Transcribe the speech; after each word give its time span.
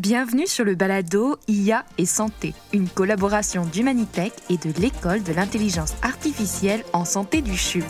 Bienvenue 0.00 0.46
sur 0.46 0.64
le 0.64 0.76
balado 0.76 1.36
IA 1.46 1.84
et 1.98 2.06
santé, 2.06 2.54
une 2.72 2.88
collaboration 2.88 3.66
d'Humanitech 3.66 4.32
et 4.48 4.56
de 4.56 4.72
l'école 4.80 5.22
de 5.22 5.34
l'intelligence 5.34 5.94
artificielle 6.00 6.82
en 6.94 7.04
santé 7.04 7.42
du 7.42 7.54
CHU. 7.54 7.84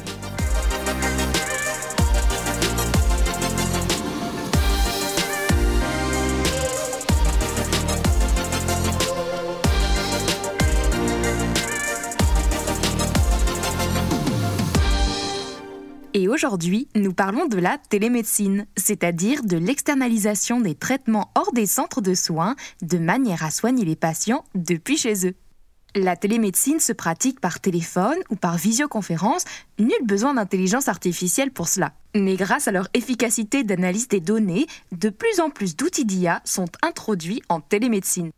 Aujourd'hui, 16.41 16.89
nous 16.95 17.13
parlons 17.13 17.45
de 17.49 17.59
la 17.59 17.77
télémédecine, 17.91 18.67
c'est-à-dire 18.75 19.43
de 19.43 19.59
l'externalisation 19.59 20.59
des 20.59 20.75
traitements 20.75 21.31
hors 21.35 21.53
des 21.53 21.67
centres 21.67 22.01
de 22.01 22.15
soins 22.15 22.57
de 22.81 22.97
manière 22.97 23.45
à 23.45 23.51
soigner 23.51 23.85
les 23.85 23.95
patients 23.95 24.47
depuis 24.55 24.97
chez 24.97 25.27
eux. 25.27 25.35
La 25.95 26.17
télémédecine 26.17 26.81
se 26.81 26.95
pratique 26.95 27.41
par 27.41 27.61
téléphone 27.61 28.17
ou 28.31 28.37
par 28.37 28.57
visioconférence, 28.57 29.45
nul 29.79 29.93
besoin 30.03 30.33
d'intelligence 30.33 30.89
artificielle 30.89 31.51
pour 31.51 31.69
cela. 31.69 31.93
Mais 32.15 32.37
grâce 32.37 32.69
à 32.69 32.73
leur 32.73 32.89
efficacité 32.95 33.63
d'analyse 33.63 34.09
des 34.09 34.21
données, 34.21 34.67
de 34.93 35.11
plus 35.11 35.41
en 35.41 35.51
plus 35.51 35.77
d'outils 35.77 36.07
d'IA 36.07 36.41
sont 36.47 36.71
introduits 36.81 37.43
en 37.51 37.61
télémédecine. 37.61 38.31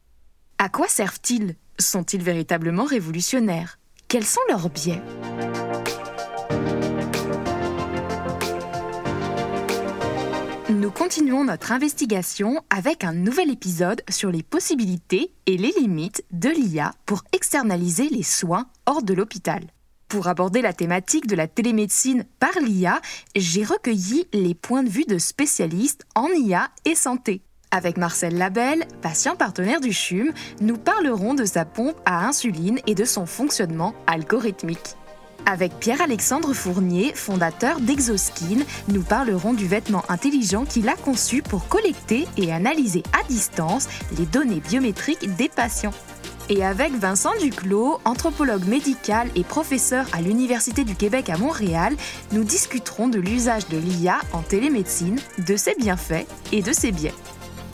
À 0.58 0.68
quoi 0.68 0.88
servent-ils? 0.88 1.54
Sont-ils 1.78 2.22
véritablement 2.22 2.84
révolutionnaires? 2.84 3.78
Quels 4.08 4.26
sont 4.26 4.40
leurs 4.48 4.70
biais? 4.70 5.00
Nous 10.72 10.90
continuons 10.90 11.44
notre 11.44 11.72
investigation 11.72 12.62
avec 12.70 13.04
un 13.04 13.12
nouvel 13.12 13.50
épisode 13.50 14.00
sur 14.08 14.30
les 14.30 14.42
possibilités 14.42 15.34
et 15.44 15.58
les 15.58 15.70
limites 15.78 16.24
de 16.30 16.48
l'IA 16.48 16.92
pour 17.04 17.24
externaliser 17.32 18.08
les 18.08 18.22
soins 18.22 18.66
hors 18.86 19.02
de 19.02 19.12
l'hôpital. 19.12 19.62
Pour 20.08 20.28
aborder 20.28 20.62
la 20.62 20.72
thématique 20.72 21.26
de 21.26 21.36
la 21.36 21.46
télémédecine 21.46 22.24
par 22.40 22.58
l'IA, 22.58 23.02
j'ai 23.36 23.64
recueilli 23.64 24.26
les 24.32 24.54
points 24.54 24.82
de 24.82 24.88
vue 24.88 25.04
de 25.04 25.18
spécialistes 25.18 26.06
en 26.14 26.28
IA 26.28 26.70
et 26.86 26.94
santé. 26.94 27.42
Avec 27.70 27.98
Marcel 27.98 28.38
Labelle, 28.38 28.86
patient 29.02 29.36
partenaire 29.36 29.80
du 29.80 29.92
CHUM, 29.92 30.32
nous 30.62 30.78
parlerons 30.78 31.34
de 31.34 31.44
sa 31.44 31.66
pompe 31.66 31.96
à 32.06 32.26
insuline 32.26 32.80
et 32.86 32.94
de 32.94 33.04
son 33.04 33.26
fonctionnement 33.26 33.94
algorithmique. 34.06 34.96
Avec 35.44 35.78
Pierre-Alexandre 35.80 36.52
Fournier, 36.52 37.12
fondateur 37.14 37.80
d'Exoskin, 37.80 38.60
nous 38.88 39.02
parlerons 39.02 39.54
du 39.54 39.66
vêtement 39.66 40.04
intelligent 40.08 40.64
qu'il 40.64 40.88
a 40.88 40.94
conçu 40.94 41.42
pour 41.42 41.66
collecter 41.66 42.28
et 42.36 42.52
analyser 42.52 43.02
à 43.12 43.26
distance 43.28 43.88
les 44.16 44.26
données 44.26 44.60
biométriques 44.60 45.34
des 45.36 45.48
patients. 45.48 45.94
Et 46.48 46.64
avec 46.64 46.92
Vincent 46.92 47.32
Duclos, 47.40 47.98
anthropologue 48.04 48.66
médical 48.66 49.28
et 49.34 49.42
professeur 49.42 50.06
à 50.12 50.20
l'Université 50.20 50.84
du 50.84 50.94
Québec 50.94 51.28
à 51.28 51.38
Montréal, 51.38 51.96
nous 52.32 52.44
discuterons 52.44 53.08
de 53.08 53.18
l'usage 53.18 53.68
de 53.68 53.78
l'IA 53.78 54.20
en 54.32 54.42
télémédecine, 54.42 55.18
de 55.46 55.56
ses 55.56 55.74
bienfaits 55.74 56.26
et 56.52 56.62
de 56.62 56.72
ses 56.72 56.92
biais. 56.92 57.14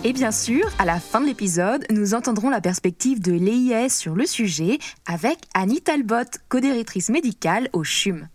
Et 0.04 0.12
bien 0.12 0.30
sûr, 0.30 0.64
à 0.78 0.84
la 0.84 1.00
fin 1.00 1.20
de 1.20 1.26
l'épisode, 1.26 1.84
nous 1.90 2.14
entendrons 2.14 2.50
la 2.50 2.60
perspective 2.60 3.20
de 3.20 3.32
l'EIS 3.32 3.90
sur 3.90 4.14
le 4.14 4.26
sujet 4.26 4.78
avec 5.06 5.38
Annie 5.54 5.80
Talbot, 5.80 6.38
codéritrice 6.48 7.08
médicale 7.08 7.68
au 7.72 7.82
CHUM. 7.82 8.28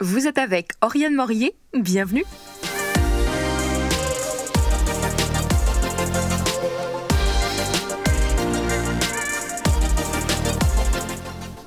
Vous 0.00 0.26
êtes 0.26 0.38
avec 0.38 0.70
Oriane 0.80 1.14
Morier, 1.14 1.54
bienvenue 1.74 2.24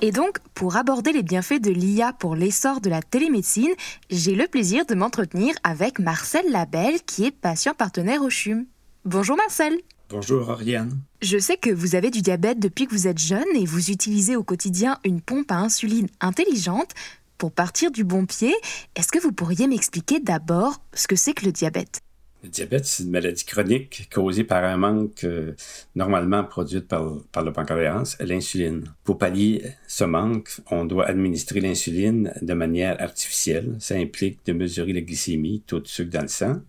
Et 0.02 0.12
donc, 0.12 0.40
pour 0.54 0.76
aborder 0.76 1.14
les 1.14 1.24
bienfaits 1.24 1.62
de 1.62 1.70
l'IA 1.70 2.12
pour 2.12 2.36
l'essor 2.36 2.82
de 2.82 2.90
la 2.90 3.02
télémédecine, 3.02 3.72
j'ai 4.10 4.36
le 4.36 4.48
plaisir 4.48 4.86
de 4.86 4.96
m'entretenir 4.96 5.54
avec 5.64 6.00
Marcel 6.00 6.44
Labelle, 6.52 7.02
qui 7.06 7.24
est 7.24 7.32
patient 7.32 7.74
partenaire 7.74 8.22
au 8.24 8.30
CHUM. 8.30 8.66
Bonjour 9.06 9.36
Marcel. 9.36 9.74
Bonjour 10.08 10.50
Ariane. 10.50 10.98
Je 11.22 11.38
sais 11.38 11.58
que 11.58 11.70
vous 11.70 11.96
avez 11.96 12.10
du 12.10 12.22
diabète 12.22 12.58
depuis 12.58 12.88
que 12.88 12.92
vous 12.92 13.06
êtes 13.06 13.18
jeune 13.18 13.44
et 13.54 13.66
vous 13.66 13.92
utilisez 13.92 14.38
au 14.38 14.44
quotidien 14.44 14.98
une 15.04 15.20
pompe 15.20 15.52
à 15.52 15.58
insuline 15.58 16.08
intelligente. 16.22 16.92
Pour 17.38 17.52
partir 17.52 17.92
du 17.92 18.06
bon 18.06 18.26
pied, 18.26 18.54
est-ce 18.96 19.10
que 19.10 19.20
vous 19.20 19.34
pourriez 19.34 19.68
m'expliquer 19.68 20.22
d'abord 20.22 20.82
ce 20.94 21.10
que 21.10 21.18
c'est 21.18 21.34
que 21.34 21.44
le 21.44 21.52
diabète? 21.52 22.00
Le 22.44 22.50
diabète, 22.50 22.86
c'est 22.86 23.04
une 23.04 23.12
maladie 23.12 23.44
chronique 23.44 24.08
causée 24.10 24.46
par 24.46 24.64
un 24.64 24.78
manque 24.78 25.26
euh, 25.26 25.54
normalement 25.96 26.46
produit 26.46 26.80
par, 26.80 27.18
par 27.34 27.44
le 27.44 27.52
pancréas, 27.52 28.16
l'insuline. 28.22 28.86
Pour 29.04 29.18
pallier 29.18 29.64
ce 29.86 30.06
manque, 30.06 30.50
on 30.72 30.86
doit 30.86 31.08
administrer 31.08 31.60
l'insuline 31.60 32.34
de 32.42 32.54
manière 32.54 33.02
artificielle. 33.02 33.76
Ça 33.80 33.96
implique 33.96 34.46
de 34.46 34.54
mesurer 34.54 34.94
la 34.94 35.02
glycémie, 35.02 35.62
taux 35.68 35.82
de 35.82 35.88
sucre 35.88 36.12
dans 36.12 36.22
le 36.22 36.28
sang, 36.30 36.62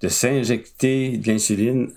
de 0.00 0.08
s'injecter 0.08 1.16
de 1.18 1.26
l'insuline 1.28 1.90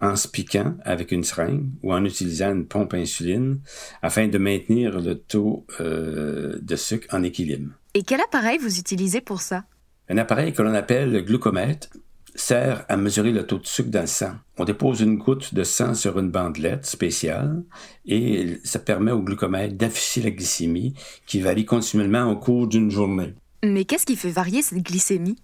en 0.00 0.16
se 0.16 0.28
piquant 0.28 0.74
avec 0.84 1.12
une 1.12 1.24
seringue 1.24 1.66
ou 1.82 1.92
en 1.92 2.04
utilisant 2.04 2.52
une 2.52 2.66
pompe 2.66 2.94
à 2.94 2.98
insuline 2.98 3.60
afin 4.02 4.28
de 4.28 4.38
maintenir 4.38 5.00
le 5.00 5.14
taux 5.18 5.66
euh, 5.80 6.58
de 6.60 6.76
sucre 6.76 7.06
en 7.12 7.22
équilibre. 7.22 7.72
Et 7.94 8.02
quel 8.02 8.20
appareil 8.20 8.58
vous 8.58 8.78
utilisez 8.78 9.20
pour 9.20 9.40
ça? 9.40 9.64
Un 10.08 10.18
appareil 10.18 10.52
que 10.52 10.62
l'on 10.62 10.74
appelle 10.74 11.10
le 11.10 11.20
glucomètre 11.22 11.88
sert 12.34 12.84
à 12.88 12.96
mesurer 12.96 13.32
le 13.32 13.46
taux 13.46 13.58
de 13.58 13.66
sucre 13.66 13.90
dans 13.90 14.02
le 14.02 14.06
sang. 14.06 14.34
On 14.58 14.64
dépose 14.64 15.00
une 15.00 15.16
goutte 15.16 15.54
de 15.54 15.64
sang 15.64 15.94
sur 15.94 16.18
une 16.18 16.30
bandelette 16.30 16.86
spéciale 16.86 17.62
et 18.04 18.58
ça 18.62 18.78
permet 18.78 19.12
au 19.12 19.22
glucomètre 19.22 19.74
d'afficher 19.74 20.22
la 20.22 20.30
glycémie 20.30 20.94
qui 21.26 21.40
varie 21.40 21.64
continuellement 21.64 22.30
au 22.30 22.36
cours 22.36 22.68
d'une 22.68 22.90
journée. 22.90 23.34
Mais 23.64 23.84
qu'est-ce 23.84 24.06
qui 24.06 24.16
fait 24.16 24.30
varier 24.30 24.62
cette 24.62 24.82
glycémie? 24.82 25.36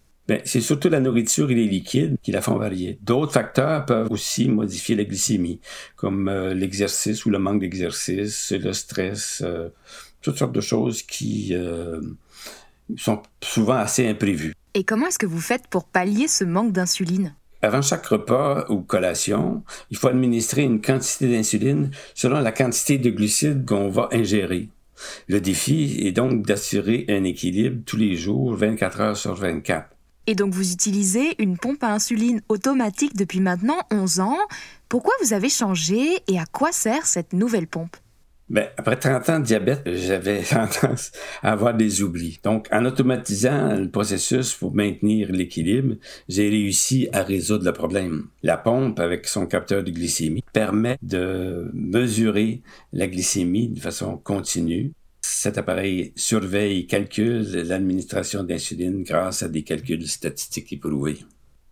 C'est 0.45 0.61
surtout 0.61 0.89
la 0.89 1.01
nourriture 1.01 1.51
et 1.51 1.55
les 1.55 1.67
liquides 1.67 2.17
qui 2.23 2.33
la 2.33 2.41
font 2.41 2.57
varier. 2.57 2.99
D'autres 3.03 3.33
facteurs 3.33 3.85
peuvent 3.87 4.11
aussi 4.11 4.49
modifier 4.49 4.95
la 4.95 5.05
glycémie, 5.05 5.61
comme 5.97 6.29
euh, 6.29 6.55
l'exercice 6.55 7.25
ou 7.27 7.31
le 7.31 7.39
manque 7.39 7.61
d'exercice, 7.61 8.53
le 8.53 8.73
stress, 8.73 9.43
euh, 9.45 9.69
toutes 10.21 10.39
sortes 10.39 10.53
de 10.53 10.61
choses 10.61 11.03
qui 11.03 11.51
euh, 11.53 12.01
sont 12.97 13.23
souvent 13.43 13.77
assez 13.77 14.07
imprévues. 14.07 14.55
Et 14.75 14.85
comment 14.85 15.09
est-ce 15.09 15.19
que 15.19 15.27
vous 15.27 15.41
faites 15.41 15.67
pour 15.69 15.85
pallier 15.85 16.29
ce 16.29 16.45
manque 16.45 16.73
d'insuline? 16.73 17.35
Avant 17.61 17.83
chaque 17.83 18.07
repas 18.07 18.67
ou 18.71 18.81
collation, 18.81 19.63
il 19.91 19.97
faut 19.97 20.09
administrer 20.09 20.63
une 20.63 20.81
quantité 20.81 21.29
d'insuline 21.29 21.91
selon 22.15 22.41
la 22.41 22.51
quantité 22.51 22.99
de 22.99 23.11
glucides 23.11 23.65
qu'on 23.65 23.89
va 23.89 24.09
ingérer. 24.13 24.69
Le 25.29 25.41
défi 25.41 26.01
est 26.07 26.13
donc 26.13 26.47
d'assurer 26.47 27.05
un 27.09 27.25
équilibre 27.25 27.83
tous 27.87 27.97
les 27.97 28.17
jours, 28.17 28.55
24 28.55 29.01
heures 29.01 29.17
sur 29.17 29.35
24. 29.35 29.92
Et 30.27 30.35
donc 30.35 30.55
vous 30.55 30.73
utilisez 30.73 31.35
une 31.39 31.59
pompe 31.59 31.83
à 31.83 31.93
insuline 31.93 32.41
automatique 32.49 33.17
depuis 33.17 33.41
maintenant 33.41 33.79
11 33.91 34.21
ans. 34.21 34.39
Pourquoi 34.89 35.13
vous 35.23 35.33
avez 35.33 35.49
changé 35.49 36.19
et 36.29 36.39
à 36.39 36.45
quoi 36.47 36.73
sert 36.73 37.07
cette 37.07 37.33
nouvelle 37.33 37.67
pompe? 37.67 37.97
Ben, 38.53 38.69
après 38.77 38.97
30 38.97 39.29
ans 39.31 39.41
de 39.41 39.45
diabète, 39.45 39.81
j'avais 39.87 40.43
tendance 40.43 41.13
à 41.43 41.53
avoir 41.53 41.73
des 41.73 42.03
oublis. 42.03 42.39
Donc, 42.43 42.69
en 42.71 42.85
automatisant 42.85 43.77
le 43.77 43.91
processus 43.91 44.53
pour 44.53 44.75
maintenir 44.75 45.33
l'équilibre, 45.33 45.95
j'ai 46.29 46.51
réussi 46.51 47.09
à 47.15 47.23
résoudre 47.23 47.65
le 47.65 47.73
problème. 47.73 48.27
La 48.43 48.59
pompe, 48.59 49.01
avec 49.01 49.27
son 49.27 49.47
capteur 49.47 49.83
de 49.83 49.91
glycémie, 49.91 50.45
permet 50.53 50.99
de 51.01 51.71
mesurer 51.73 52.61
la 52.93 53.07
glycémie 53.07 53.69
de 53.69 53.81
façon 53.81 54.19
continue 54.19 54.93
cet 55.23 55.59
appareil 55.59 56.13
surveille 56.15 56.81
et 56.81 56.87
calcule 56.87 57.43
l'administration 57.67 58.45
d'insuline 58.45 59.03
grâce 59.03 59.43
à 59.43 59.49
des 59.49 59.63
calculs 59.63 60.07
statistiques 60.07 60.73
éprouvés. 60.73 61.19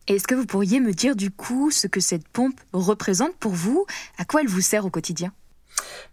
Est-ce 0.08 0.26
que 0.26 0.34
vous 0.34 0.46
pourriez 0.46 0.80
me 0.80 0.92
dire 0.92 1.14
du 1.14 1.30
coup 1.30 1.70
ce 1.70 1.86
que 1.86 2.00
cette 2.00 2.26
pompe 2.26 2.60
représente 2.72 3.36
pour 3.36 3.52
vous? 3.52 3.86
À 4.18 4.24
quoi 4.24 4.40
elle 4.40 4.48
vous 4.48 4.60
sert 4.60 4.84
au 4.84 4.90
quotidien? 4.90 5.32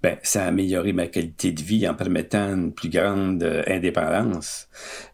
Ben, 0.03 0.17
ça 0.21 0.43
a 0.43 0.47
amélioré 0.47 0.93
ma 0.93 1.07
qualité 1.07 1.51
de 1.51 1.63
vie 1.63 1.87
en 1.87 1.95
permettant 1.95 2.53
une 2.53 2.71
plus 2.71 2.89
grande 2.89 3.41
euh, 3.41 3.63
indépendance, 3.65 4.67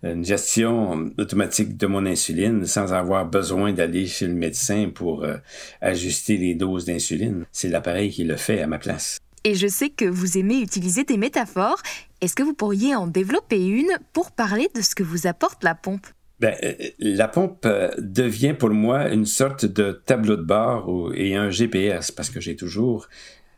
une 0.04 0.26
gestion 0.26 1.12
automatique 1.18 1.78
de 1.78 1.88
mon 1.88 2.06
insuline 2.06 2.66
sans 2.66 2.92
avoir 2.92 3.26
besoin 3.26 3.72
d'aller 3.72 4.06
chez 4.06 4.28
le 4.28 4.34
médecin 4.34 4.92
pour 4.94 5.24
euh, 5.24 5.38
ajuster 5.80 6.36
les 6.36 6.56
doses 6.56 6.84
d'insuline. 6.84 7.46
C'est 7.54 7.70
l'appareil 7.70 8.10
qui 8.10 8.26
le 8.26 8.36
fait 8.36 8.62
à 8.62 8.68
ma 8.68 8.80
place. 8.80 9.18
Et 9.46 9.56
je 9.56 9.68
sais 9.68 9.90
que 9.90 10.06
vous 10.06 10.38
aimez 10.38 10.62
utiliser 10.62 11.04
des 11.04 11.18
métaphores. 11.18 11.82
Est-ce 12.22 12.36
que 12.36 12.44
vous 12.44 12.54
pourriez 12.54 12.96
en 12.96 13.08
développer 13.08 13.66
une 13.66 13.92
pour 14.14 14.32
parler 14.32 14.70
de 14.74 14.82
ce 14.82 14.96
que 14.96 15.04
vous 15.04 15.28
apporte 15.28 15.64
la 15.64 15.76
pompe? 15.76 16.08
Ben, 16.40 16.56
euh, 16.64 16.74
la 17.00 17.28
pompe 17.28 17.66
euh, 17.66 17.92
devient 17.98 18.56
pour 18.58 18.70
moi 18.70 19.10
une 19.10 19.26
sorte 19.26 19.66
de 19.66 20.02
tableau 20.06 20.38
de 20.38 20.44
bord 20.44 21.12
et 21.14 21.36
un 21.36 21.50
GPS 21.50 22.12
parce 22.12 22.30
que 22.30 22.40
j'ai 22.40 22.56
toujours 22.56 23.08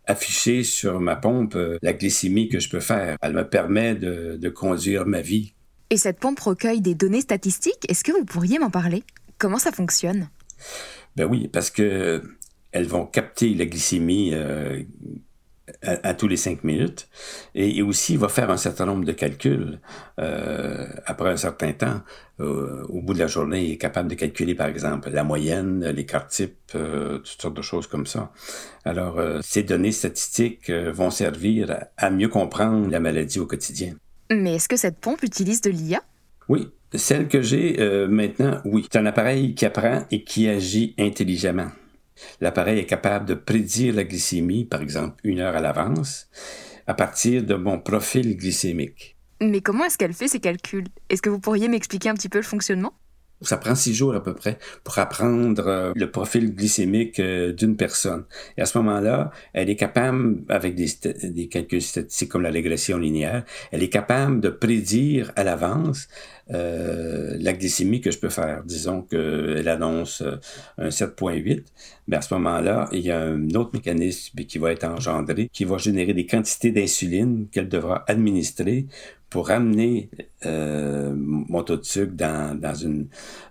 affiché 0.08 0.64
sur 0.64 1.00
ma 1.00 1.16
pompe 1.16 1.56
euh, 1.56 1.78
la 1.82 1.94
glycémie 1.94 2.50
que 2.50 2.60
je 2.60 2.70
peux 2.70 2.80
faire. 2.80 3.18
Elle 3.22 3.34
me 3.34 3.48
permet 3.48 3.96
de, 3.96 4.38
de 4.38 4.50
conduire 4.50 5.06
ma 5.06 5.22
vie. 5.22 5.54
Et 5.92 5.98
cette 5.98 6.20
pompe 6.20 6.40
recueille 6.40 6.82
des 6.82 6.96
données 6.96 7.22
statistiques. 7.22 7.86
Est-ce 7.90 8.04
que 8.04 8.12
vous 8.12 8.26
pourriez 8.26 8.58
m'en 8.58 8.72
parler? 8.72 9.04
Comment 9.38 9.60
ça 9.60 9.72
fonctionne? 9.72 10.30
Ben 11.16 11.26
oui, 11.26 11.48
parce 11.48 11.70
que 11.70 12.24
elles 12.76 12.88
vont 12.88 13.06
capter 13.06 13.54
la 13.54 13.66
glycémie 13.66 14.32
euh, 14.34 14.84
à, 15.82 16.14
tous 16.14 16.28
les 16.28 16.38
cinq 16.38 16.64
minutes. 16.64 17.08
Et, 17.54 17.82
aussi, 17.82 18.14
il 18.14 18.20
va 18.20 18.30
faire 18.30 18.50
un 18.50 18.58
certain 18.58 18.86
nombre 18.86 19.06
de 19.06 19.12
calculs 19.12 19.80
euh, 20.20 20.88
après 21.06 21.30
un 21.30 21.38
certain 21.38 21.74
temps. 21.74 22.02
Euh, 22.40 22.86
au 22.90 23.02
bout 23.02 23.14
de 23.14 23.20
la 23.20 23.28
journée, 23.28 23.66
il 23.66 23.72
est 23.74 23.78
capable 23.78 24.10
de 24.10 24.16
calculer, 24.16 24.56
par 24.56 24.68
exemple, 24.68 25.10
la 25.10 25.24
moyenne, 25.24 25.88
l'écart 25.90 26.28
type, 26.28 26.56
euh, 26.76 27.18
toutes 27.20 27.42
sortes 27.42 27.58
de 27.58 27.62
choses 27.62 27.88
comme 27.88 28.06
ça. 28.06 28.32
Alors, 28.84 29.20
ces 29.42 29.64
données 29.64 29.92
statistiques 29.92 30.70
vont 30.70 31.10
servir 31.10 31.72
à, 31.72 32.06
à 32.06 32.10
mieux 32.10 32.30
comprendre 32.30 32.90
la 32.90 33.00
maladie 33.00 33.40
au 33.40 33.48
quotidien. 33.48 33.96
Mais 34.32 34.56
est-ce 34.56 34.68
que 34.68 34.78
cette 34.78 34.98
pompe 34.98 35.24
utilise 35.24 35.62
de 35.62 35.70
l'IA? 35.70 36.02
Oui, 36.48 36.70
celle 36.94 37.28
que 37.28 37.42
j'ai 37.42 37.78
maintenant, 38.08 38.62
oui. 38.66 38.86
C'est 38.92 39.00
un 39.00 39.06
appareil 39.06 39.56
qui 39.56 39.66
apprend 39.66 40.06
et 40.12 40.24
qui 40.24 40.48
agit 40.48 40.94
intelligemment. 41.00 41.72
L'appareil 42.42 42.80
est 42.80 42.86
capable 42.86 43.26
de 43.26 43.34
prédire 43.34 43.96
la 43.96 44.04
glycémie, 44.04 44.66
par 44.66 44.82
exemple 44.82 45.20
une 45.24 45.40
heure 45.40 45.56
à 45.56 45.62
l'avance, 45.62 46.28
à 46.88 46.94
partir 46.94 47.44
de 47.44 47.56
mon 47.56 47.80
profil 47.80 48.38
glycémique. 48.38 49.18
Mais 49.42 49.62
comment 49.62 49.86
est-ce 49.86 49.98
qu'elle 49.98 50.14
fait 50.14 50.28
ces 50.28 50.40
calculs? 50.40 50.88
Est-ce 51.10 51.22
que 51.22 51.30
vous 51.30 51.40
pourriez 51.40 51.68
m'expliquer 51.68 52.10
un 52.10 52.14
petit 52.14 52.30
peu 52.30 52.38
le 52.38 52.44
fonctionnement? 52.44 52.94
Ça 53.42 53.58
prend 53.58 53.76
six 53.76 53.94
jours 53.94 54.16
à 54.16 54.24
peu 54.24 54.34
près 54.34 54.58
pour 54.84 54.98
apprendre 54.98 55.68
euh, 55.68 55.92
le 55.96 56.10
profil 56.10 56.56
glycémique 56.56 57.20
euh, 57.20 57.52
d'une 57.52 57.76
personne. 57.76 58.26
Et 58.58 58.62
à 58.62 58.66
ce 58.66 58.78
moment-là, 58.78 59.32
elle 59.54 59.70
est 59.70 59.76
capable, 59.76 60.38
avec 60.50 60.76
des, 60.76 60.88
des, 61.30 61.48
calculs 61.48 61.82
statistiques 61.82 62.30
comme 62.30 62.44
la 62.44 62.52
régression 62.52 62.98
linéaire, 62.98 63.44
elle 63.72 63.84
est 63.84 63.90
capable 63.90 64.40
de 64.40 64.50
prédire 64.50 65.32
à 65.36 65.44
l'avance 65.44 66.08
euh, 66.52 67.38
la 67.40 67.54
glycémie 67.54 68.02
que 68.02 68.12
je 68.12 68.20
peux 68.20 68.30
faire. 68.30 68.64
Disons 68.64 69.02
qu'elle 69.02 69.68
annonce 69.68 70.22
euh, 70.22 70.38
un 70.78 70.90
7.8. 70.90 71.64
Mais 72.08 72.18
à 72.18 72.22
ce 72.22 72.36
moment-là, 72.36 72.88
il 72.92 73.00
y 73.00 73.10
a 73.10 73.20
un 73.20 73.50
autre 73.56 73.72
mécanisme 73.74 74.38
qui 74.46 74.60
va 74.60 74.72
être 74.72 74.84
engendré, 74.84 75.50
qui 75.52 75.66
va 75.66 75.78
générer 75.78 76.14
des 76.14 76.28
quantités 76.28 76.72
d'insuline 76.72 77.48
qu'elle 77.52 77.68
devra 77.68 78.04
administrer 78.08 78.86
pour 79.30 79.52
amener 79.52 80.10
euh, 80.46 81.14
mon 81.16 81.64
taux 81.64 81.78
de 81.78 81.84
sucre 81.84 82.14
dans, 82.14 82.60
dans 82.60 82.76
une 82.76 83.08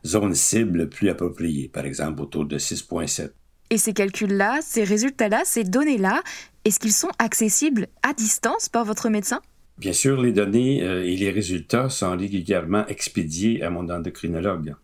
zone 0.06 0.34
cible 0.34 0.88
plus 0.88 1.08
appropriée, 1.10 1.68
par 1.68 1.84
exemple 1.84 2.22
autour 2.22 2.44
de 2.44 2.58
6.7. 2.58 3.30
Et 3.70 3.78
ces 3.78 3.92
calculs-là, 3.92 4.60
ces 4.62 4.84
résultats-là, 4.84 5.42
ces 5.44 5.64
données-là, 5.64 6.22
est-ce 6.64 6.78
qu'ils 6.78 6.92
sont 6.92 7.10
accessibles 7.18 7.88
à 8.02 8.12
distance 8.12 8.68
par 8.68 8.84
votre 8.84 9.08
médecin? 9.08 9.40
Bien 9.76 9.92
sûr, 9.92 10.22
les 10.22 10.30
données 10.30 10.84
euh, 10.84 11.04
et 11.04 11.16
les 11.16 11.30
résultats 11.30 11.88
sont 11.88 12.16
régulièrement 12.16 12.86
expédiés 12.86 13.60
à 13.64 13.70
mon 13.70 13.88
endocrinologue. 13.90 14.74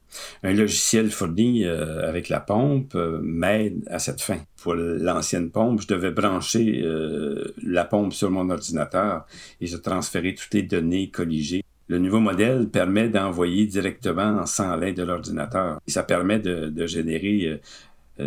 Un 0.43 0.53
logiciel 0.53 1.13
fourni 1.13 1.65
euh, 1.65 2.09
avec 2.09 2.29
la 2.29 2.41
pompe 2.41 2.97
euh, 2.97 3.21
m'aide 3.23 3.85
à 3.89 4.01
cette 4.01 4.21
fin. 4.21 4.39
Pour 4.61 4.75
l'ancienne 4.75 5.51
pompe, 5.51 5.83
je 5.83 5.87
devais 5.87 6.11
brancher 6.11 6.85
la 7.63 7.85
pompe 7.85 8.13
sur 8.13 8.31
mon 8.31 8.51
ordinateur 8.51 9.25
et 9.61 9.67
je 9.67 9.77
transférais 9.77 10.35
toutes 10.35 10.53
les 10.53 10.65
données 10.65 11.09
colligées. 11.09 11.63
Le 11.87 11.99
nouveau 11.99 12.21
modèle 12.21 12.69
permet 12.69 13.09
d'envoyer 13.09 13.67
directement 13.67 14.45
sans 14.45 14.77
l'aide 14.77 14.97
de 14.97 15.03
l'ordinateur. 15.03 15.81
Ça 15.87 16.03
permet 16.03 16.41
de, 16.41 16.87
générer 16.87 17.59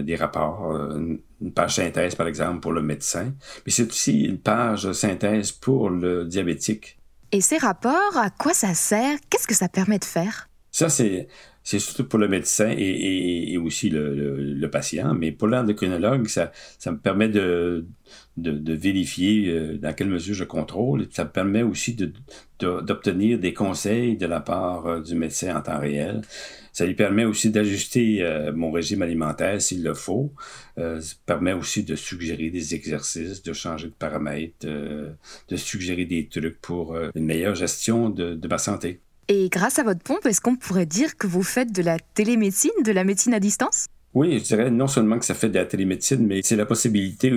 des 0.02 0.16
rapports, 0.16 0.72
euh, 0.72 1.18
une 1.42 1.54
page 1.54 1.76
synthèse 1.76 2.16
par 2.16 2.28
exemple 2.28 2.62
pour 2.62 2.72
le 2.72 2.82
médecin, 2.82 3.34
mais 3.66 3.72
c'est 3.72 3.88
aussi 3.88 4.24
une 4.24 4.40
page 4.40 4.92
synthèse 4.94 5.52
pour 5.52 5.90
le 5.90 6.26
diabétique. 6.26 6.98
Et 7.32 7.42
ces 7.42 7.58
rapports, 7.58 8.16
à 8.16 8.30
quoi 8.30 8.54
ça 8.54 8.74
sert? 8.74 9.18
Qu'est-ce 9.30 9.48
que 9.48 9.56
ça 9.56 9.68
permet 9.68 10.00
de 10.00 10.06
faire? 10.06 10.50
Ça, 10.72 10.90
c'est 10.90 11.28
c'est 11.64 11.80
surtout 11.80 12.06
pour 12.06 12.20
le 12.20 12.28
médecin 12.28 12.74
et, 12.78 13.58
aussi 13.58 13.90
le, 13.90 14.68
patient, 14.70 15.14
mais 15.14 15.32
pour 15.32 15.48
l'endocrinologue, 15.48 16.28
ça, 16.28 16.52
me 16.88 16.98
permet 16.98 17.30
de, 17.30 17.86
vérifier 18.38 19.48
euh, 19.50 19.78
dans 19.78 19.94
quelle 19.94 20.10
mesure 20.10 20.36
je 20.36 20.44
contrôle. 20.44 21.08
Ça 21.12 21.24
me 21.24 21.30
permet 21.30 21.64
aussi 21.64 21.96
d'obtenir 22.60 23.38
de, 23.38 23.42
des 23.42 23.54
conseils 23.54 24.18
de 24.18 24.26
la 24.26 24.42
part 24.42 24.88
euh, 24.88 25.02
du 25.02 25.16
médecin 25.16 25.56
en 25.56 25.62
temps 25.62 25.80
réel. 25.80 26.22
Ça 26.74 26.86
lui 26.86 26.96
permet 26.96 27.24
aussi 27.24 27.52
d'ajuster 27.52 28.24
euh, 28.24 28.52
mon 28.52 28.72
régime 28.72 29.04
alimentaire 29.04 29.62
s'il 29.62 29.84
le 29.84 29.94
faut. 29.94 30.34
Ça 30.76 31.16
permet 31.26 31.54
aussi 31.54 31.84
de 31.84 31.96
suggérer 31.96 32.50
des 32.50 32.74
exercices, 32.76 33.44
de 33.44 33.54
changer 33.54 33.88
de 33.88 33.94
paramètres, 33.94 34.66
de 34.66 35.56
suggérer 35.56 36.06
des 36.06 36.28
trucs 36.28 36.60
pour 36.62 36.98
une 37.16 37.26
meilleure 37.26 37.56
gestion 37.56 38.10
de 38.10 38.48
ma 38.48 38.58
santé. 38.58 39.03
Et 39.30 39.50
grâce 39.50 39.80
à 39.80 39.84
votre 39.84 40.02
pompe, 40.02 40.26
est-ce 40.26 40.42
qu'on 40.42 40.56
pourrait 40.56 40.86
dire 40.86 41.16
que 41.18 41.28
vous 41.28 41.44
faites 41.44 41.72
de 41.72 41.82
la 41.82 41.98
télémédecine, 42.14 42.72
de 42.84 42.92
la 42.92 43.04
médecine 43.04 43.34
à 43.34 43.40
distance? 43.40 43.88
Oui, 44.14 44.38
je 44.38 44.44
dirais 44.44 44.70
non 44.70 44.88
seulement 44.88 45.18
que 45.18 45.26
ça 45.26 45.34
fait 45.34 45.50
de 45.50 45.56
la 45.56 45.66
télémédecine, 45.66 46.28
mais 46.28 46.42
c'est 46.44 46.56
la 46.56 46.68
possibilité 46.68 47.34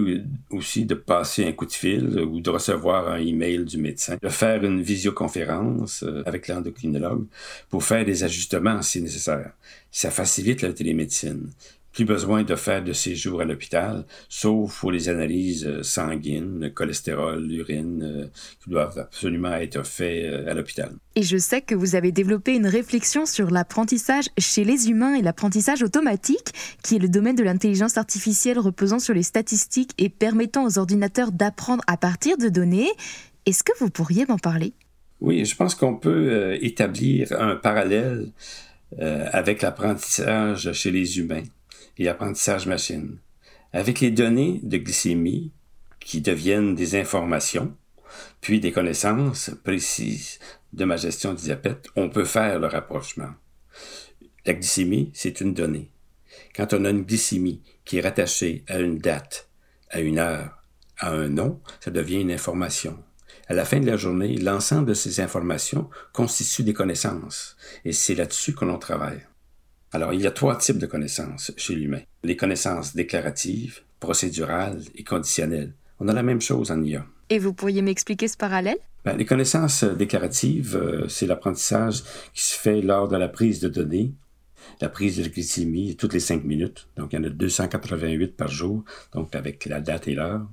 aussi 0.50 0.84
de 0.84 0.94
passer 0.94 1.46
un 1.46 1.52
coup 1.52 1.64
de 1.64 1.72
fil 1.72 2.20
ou 2.20 2.40
de 2.40 2.50
recevoir 2.50 3.08
un 3.08 3.16
email 3.16 3.64
du 3.64 3.78
médecin, 3.78 4.18
de 4.20 4.28
faire 4.28 4.62
une 4.62 4.82
visioconférence 4.82 6.02
euh, 6.02 6.22
avec 6.26 6.48
l'endocrinologue 6.48 7.24
pour 7.70 7.82
faire 7.82 8.04
des 8.04 8.24
ajustements 8.24 8.82
si 8.82 9.00
nécessaire. 9.00 9.52
Ça 9.90 10.10
facilite 10.10 10.60
la 10.60 10.74
télémédecine 10.74 11.48
plus 11.96 12.04
besoin 12.04 12.42
de 12.42 12.54
faire 12.56 12.84
de 12.84 12.92
séjour 12.92 13.40
à 13.40 13.46
l'hôpital, 13.46 14.04
sauf 14.28 14.80
pour 14.80 14.92
les 14.92 15.08
analyses 15.08 15.64
euh, 15.66 15.82
sanguines, 15.82 16.70
cholestérol, 16.74 17.50
urine, 17.50 18.02
euh, 18.02 18.26
qui 18.62 18.68
doivent 18.68 18.98
absolument 18.98 19.54
être 19.54 19.82
faites 19.82 20.26
euh, 20.26 20.50
à 20.50 20.52
l'hôpital. 20.52 20.92
Et 21.14 21.22
je 21.22 21.38
sais 21.38 21.62
que 21.62 21.74
vous 21.74 21.94
avez 21.94 22.12
développé 22.12 22.54
une 22.54 22.66
réflexion 22.66 23.24
sur 23.24 23.50
l'apprentissage 23.50 24.26
chez 24.36 24.62
les 24.62 24.90
humains 24.90 25.14
et 25.14 25.22
l'apprentissage 25.22 25.82
automatique, 25.82 26.52
qui 26.82 26.96
est 26.96 26.98
le 26.98 27.08
domaine 27.08 27.34
de 27.34 27.42
l'intelligence 27.42 27.96
artificielle 27.96 28.58
reposant 28.58 28.98
sur 28.98 29.14
les 29.14 29.22
statistiques 29.22 29.92
et 29.96 30.10
permettant 30.10 30.66
aux 30.66 30.78
ordinateurs 30.78 31.32
d'apprendre 31.32 31.82
à 31.86 31.96
partir 31.96 32.36
de 32.36 32.50
données. 32.50 32.90
Est-ce 33.46 33.64
que 33.64 33.72
vous 33.80 33.88
pourriez 33.88 34.26
m'en 34.26 34.36
parler? 34.36 34.74
Oui, 35.22 35.46
je 35.46 35.56
pense 35.56 35.74
qu'on 35.74 35.96
peut 35.96 36.58
établir 36.60 37.32
un 37.40 37.56
parallèle 37.56 38.32
avec 38.98 39.62
l'apprentissage 39.62 40.72
chez 40.72 40.90
les 40.90 41.18
humains 41.18 41.42
et 41.98 42.08
apprentissage 42.08 42.66
machine. 42.66 43.18
Avec 43.72 44.00
les 44.00 44.10
données 44.10 44.60
de 44.62 44.78
glycémie 44.78 45.52
qui 46.00 46.20
deviennent 46.20 46.74
des 46.74 46.98
informations, 46.98 47.74
puis 48.40 48.60
des 48.60 48.72
connaissances 48.72 49.50
précises 49.64 50.38
de 50.72 50.84
ma 50.84 50.96
gestion 50.96 51.34
du 51.34 51.42
diabète, 51.42 51.88
on 51.96 52.08
peut 52.08 52.24
faire 52.24 52.58
le 52.58 52.66
rapprochement. 52.66 53.30
La 54.44 54.54
glycémie, 54.54 55.10
c'est 55.14 55.40
une 55.40 55.54
donnée. 55.54 55.90
Quand 56.54 56.72
on 56.72 56.84
a 56.84 56.90
une 56.90 57.02
glycémie 57.02 57.62
qui 57.84 57.98
est 57.98 58.02
rattachée 58.02 58.64
à 58.68 58.78
une 58.78 58.98
date, 58.98 59.48
à 59.90 60.00
une 60.00 60.18
heure, 60.18 60.62
à 60.98 61.10
un 61.10 61.28
nom, 61.28 61.60
ça 61.80 61.90
devient 61.90 62.20
une 62.20 62.32
information. 62.32 63.02
À 63.48 63.54
la 63.54 63.64
fin 63.64 63.78
de 63.78 63.86
la 63.86 63.96
journée, 63.96 64.36
l'ensemble 64.36 64.88
de 64.88 64.94
ces 64.94 65.20
informations 65.20 65.88
constitue 66.12 66.64
des 66.64 66.72
connaissances, 66.72 67.56
et 67.84 67.92
c'est 67.92 68.14
là-dessus 68.14 68.54
que 68.54 68.64
l'on 68.64 68.78
travaille. 68.78 69.20
Alors, 69.96 70.12
il 70.12 70.20
y 70.20 70.26
a 70.26 70.30
trois 70.30 70.58
types 70.58 70.76
de 70.76 70.84
connaissances 70.84 71.52
chez 71.56 71.74
l'humain. 71.74 72.02
Les 72.22 72.36
connaissances 72.36 72.94
déclaratives, 72.94 73.80
procédurales 73.98 74.82
et 74.94 75.04
conditionnelles. 75.04 75.72
On 76.00 76.08
a 76.08 76.12
la 76.12 76.22
même 76.22 76.42
chose 76.42 76.70
en 76.70 76.82
IA. 76.82 77.06
Et 77.30 77.38
vous 77.38 77.54
pourriez 77.54 77.80
m'expliquer 77.80 78.28
ce 78.28 78.36
parallèle? 78.36 78.76
Ben, 79.06 79.16
les 79.16 79.24
connaissances 79.24 79.84
déclaratives, 79.84 80.76
euh, 80.76 81.08
c'est 81.08 81.26
l'apprentissage 81.26 82.02
qui 82.34 82.42
se 82.42 82.58
fait 82.58 82.82
lors 82.82 83.08
de 83.08 83.16
la 83.16 83.28
prise 83.28 83.58
de 83.58 83.68
données, 83.68 84.12
la 84.82 84.90
prise 84.90 85.16
de 85.16 85.30
glycémie 85.30 85.96
toutes 85.96 86.12
les 86.12 86.20
cinq 86.20 86.44
minutes. 86.44 86.88
Donc, 86.98 87.14
il 87.14 87.16
y 87.16 87.18
en 87.18 87.24
a 87.24 87.30
288 87.30 88.36
par 88.36 88.48
jour, 88.48 88.84
donc 89.14 89.34
avec 89.34 89.64
la 89.64 89.80
date 89.80 90.08
et 90.08 90.14
l'heure. 90.14 90.46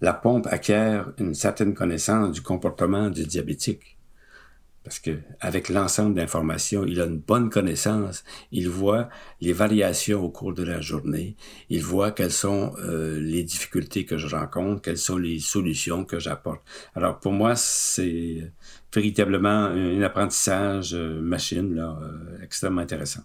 La 0.00 0.14
pompe 0.14 0.46
acquiert 0.46 1.12
une 1.18 1.34
certaine 1.34 1.74
connaissance 1.74 2.32
du 2.32 2.40
comportement 2.40 3.10
du 3.10 3.26
diabétique. 3.26 3.98
Parce 4.82 4.98
que 4.98 5.18
avec 5.40 5.68
l'ensemble 5.68 6.14
d'informations, 6.14 6.84
il 6.86 7.00
a 7.00 7.04
une 7.04 7.18
bonne 7.18 7.50
connaissance. 7.50 8.24
Il 8.50 8.68
voit 8.68 9.10
les 9.40 9.52
variations 9.52 10.24
au 10.24 10.30
cours 10.30 10.54
de 10.54 10.62
la 10.62 10.80
journée. 10.80 11.36
Il 11.68 11.82
voit 11.82 12.12
quelles 12.12 12.32
sont 12.32 12.74
euh, 12.78 13.20
les 13.20 13.42
difficultés 13.42 14.06
que 14.06 14.16
je 14.16 14.26
rencontre, 14.34 14.80
quelles 14.80 14.98
sont 14.98 15.18
les 15.18 15.38
solutions 15.38 16.04
que 16.04 16.18
j'apporte. 16.18 16.62
Alors 16.94 17.20
pour 17.20 17.32
moi, 17.32 17.56
c'est 17.56 18.52
véritablement 18.92 19.66
un 19.66 20.00
apprentissage 20.02 20.94
euh, 20.94 21.20
machine 21.20 21.74
là, 21.74 21.98
euh, 22.02 22.42
extrêmement 22.42 22.80
intéressant. 22.80 23.22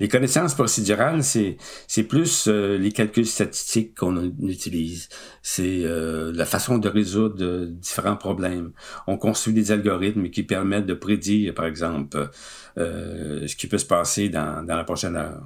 Les 0.00 0.08
connaissances 0.08 0.54
procédurales, 0.54 1.22
c'est 1.22 1.56
c'est 1.86 2.04
plus 2.04 2.48
euh, 2.48 2.76
les 2.78 2.92
calculs 2.92 3.26
statistiques 3.26 3.94
qu'on 3.96 4.32
utilise. 4.42 5.08
C'est 5.42 5.82
euh, 5.84 6.32
la 6.34 6.46
façon 6.46 6.78
de 6.78 6.88
résoudre 6.88 7.44
euh, 7.44 7.66
différents 7.66 8.16
problèmes. 8.16 8.72
On 9.06 9.16
construit 9.16 9.54
des 9.54 9.72
algorithmes 9.72 10.30
qui 10.30 10.42
permettent 10.42 10.86
de 10.86 10.94
prédire, 10.94 11.54
par 11.54 11.66
exemple, 11.66 12.30
ce 12.76 13.54
qui 13.54 13.66
peut 13.68 13.78
se 13.78 13.86
passer 13.86 14.28
dans, 14.28 14.66
dans 14.66 14.76
la 14.76 14.84
prochaine 14.84 15.16
heure. 15.16 15.42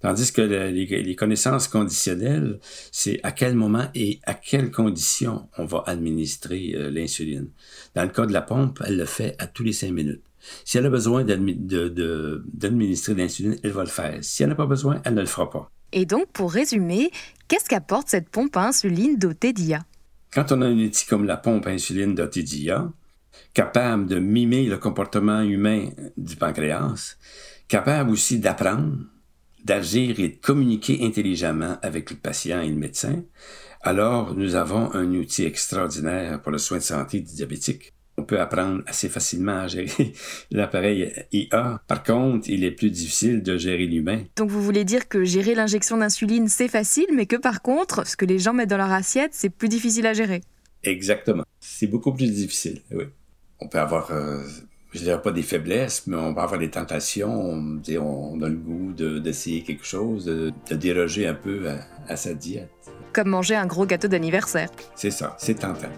Tandis 0.00 0.32
que 0.32 0.42
les, 0.42 0.86
les, 0.86 1.16
connaissances 1.16 1.66
conditionnelles, 1.66 2.60
c'est 2.92 3.20
à 3.22 3.32
quel 3.32 3.54
moment 3.54 3.88
et 3.94 4.20
à 4.24 4.34
quelles 4.34 4.70
conditions 4.70 5.48
on 5.58 5.64
va 5.64 5.82
administrer 5.86 6.74
l'insuline. 6.90 7.48
Dans 7.94 8.04
le 8.04 8.10
cas 8.10 8.26
de 8.26 8.32
la 8.32 8.42
pompe, 8.42 8.80
elle 8.86 8.96
le 8.96 9.04
fait 9.06 9.34
à 9.38 9.46
tous 9.46 9.64
les 9.64 9.72
cinq 9.72 9.92
minutes. 9.92 10.27
Si 10.64 10.78
elle 10.78 10.86
a 10.86 10.90
besoin 10.90 11.24
d'administrer 11.24 13.14
l'insuline, 13.14 13.56
elle 13.62 13.72
va 13.72 13.82
le 13.82 13.88
faire. 13.88 14.18
Si 14.22 14.42
elle 14.42 14.48
n'a 14.50 14.54
pas 14.54 14.66
besoin, 14.66 15.00
elle 15.04 15.14
ne 15.14 15.20
le 15.20 15.26
fera 15.26 15.50
pas. 15.50 15.70
Et 15.92 16.06
donc, 16.06 16.28
pour 16.32 16.52
résumer, 16.52 17.10
qu'est-ce 17.48 17.68
qu'apporte 17.68 18.08
cette 18.08 18.28
pompe 18.28 18.56
à 18.56 18.66
insuline 18.66 19.16
dotée 19.16 19.52
d'IA 19.52 19.84
Quand 20.32 20.52
on 20.52 20.60
a 20.60 20.66
un 20.66 20.78
outil 20.78 21.06
comme 21.06 21.24
la 21.24 21.36
pompe 21.36 21.66
à 21.66 21.70
insuline 21.70 22.14
dotée 22.14 22.42
d'IA, 22.42 22.90
capable 23.54 24.06
de 24.06 24.18
mimer 24.18 24.66
le 24.66 24.78
comportement 24.78 25.40
humain 25.40 25.88
du 26.16 26.36
pancréas, 26.36 27.16
capable 27.68 28.10
aussi 28.10 28.38
d'apprendre, 28.38 28.98
d'agir 29.64 30.20
et 30.20 30.28
de 30.28 30.36
communiquer 30.36 31.04
intelligemment 31.04 31.78
avec 31.82 32.10
le 32.10 32.16
patient 32.16 32.60
et 32.60 32.68
le 32.68 32.76
médecin, 32.76 33.22
alors 33.80 34.34
nous 34.34 34.54
avons 34.54 34.92
un 34.94 35.14
outil 35.14 35.44
extraordinaire 35.44 36.42
pour 36.42 36.52
le 36.52 36.58
soin 36.58 36.78
de 36.78 36.82
santé 36.82 37.20
du 37.20 37.34
diabétique. 37.34 37.92
On 38.18 38.24
peut 38.24 38.40
apprendre 38.40 38.82
assez 38.86 39.08
facilement 39.08 39.60
à 39.60 39.68
gérer 39.68 40.12
l'appareil 40.50 41.12
IA. 41.32 41.80
Par 41.86 42.02
contre, 42.02 42.50
il 42.50 42.64
est 42.64 42.72
plus 42.72 42.90
difficile 42.90 43.42
de 43.42 43.56
gérer 43.56 43.86
l'humain. 43.86 44.24
Donc 44.36 44.50
vous 44.50 44.62
voulez 44.62 44.84
dire 44.84 45.08
que 45.08 45.24
gérer 45.24 45.54
l'injection 45.54 45.96
d'insuline, 45.96 46.48
c'est 46.48 46.68
facile, 46.68 47.06
mais 47.14 47.26
que 47.26 47.36
par 47.36 47.62
contre, 47.62 48.06
ce 48.06 48.16
que 48.16 48.26
les 48.26 48.38
gens 48.38 48.52
mettent 48.52 48.70
dans 48.70 48.76
leur 48.76 48.92
assiette, 48.92 49.30
c'est 49.32 49.50
plus 49.50 49.68
difficile 49.68 50.06
à 50.06 50.12
gérer. 50.12 50.42
Exactement. 50.82 51.44
C'est 51.60 51.86
beaucoup 51.86 52.12
plus 52.12 52.30
difficile, 52.30 52.82
oui. 52.90 53.04
On 53.60 53.68
peut 53.68 53.78
avoir 53.78 54.12
euh, 54.12 54.42
je 54.92 55.00
dirais 55.00 55.20
pas 55.20 55.32
des 55.32 55.42
faiblesses, 55.42 56.06
mais 56.06 56.16
on 56.16 56.32
va 56.32 56.42
avoir 56.42 56.58
des 56.58 56.70
tentations. 56.70 57.30
On, 57.30 57.80
on 58.00 58.42
a 58.42 58.48
le 58.48 58.56
goût 58.56 58.92
d'essayer 58.92 59.62
quelque 59.62 59.84
chose, 59.84 60.24
de, 60.24 60.52
déroger 60.74 61.26
un 61.26 61.34
peu 61.34 61.68
à, 62.08 62.16
sa 62.16 62.34
diète. 62.34 62.70
Comme 63.12 63.28
manger 63.28 63.54
un 63.54 63.66
gros 63.66 63.86
gâteau 63.86 64.08
d'anniversaire. 64.08 64.70
C'est 64.94 65.10
ça, 65.10 65.36
c'est 65.38 65.54
tentant. 65.54 65.88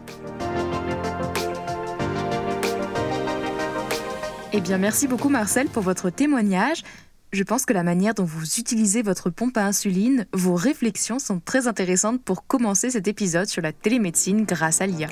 Eh 4.53 4.61
bien, 4.61 4.79
merci 4.79 5.07
beaucoup 5.07 5.29
Marcel 5.29 5.69
pour 5.69 5.85
votre 5.85 6.11
témoignage. 6.11 6.83
Je 7.33 7.45
pense 7.45 7.65
que 7.65 7.73
la 7.73 7.85
manière 7.85 8.15
dont 8.15 8.25
vous 8.25 8.59
utilisez 8.59 9.01
votre 9.01 9.31
pompe 9.31 9.57
à 9.57 9.65
insuline, 9.65 10.27
vos 10.33 10.57
réflexions 10.57 11.21
sont 11.21 11.39
très 11.39 11.69
intéressantes 11.69 12.21
pour 12.21 12.45
commencer 12.49 12.91
cet 12.91 13.07
épisode 13.07 13.47
sur 13.47 13.63
la 13.63 13.73
télémédecine 13.73 14.45
grâce 14.45 14.81
à 14.81 14.87
l'IA. 14.89 15.07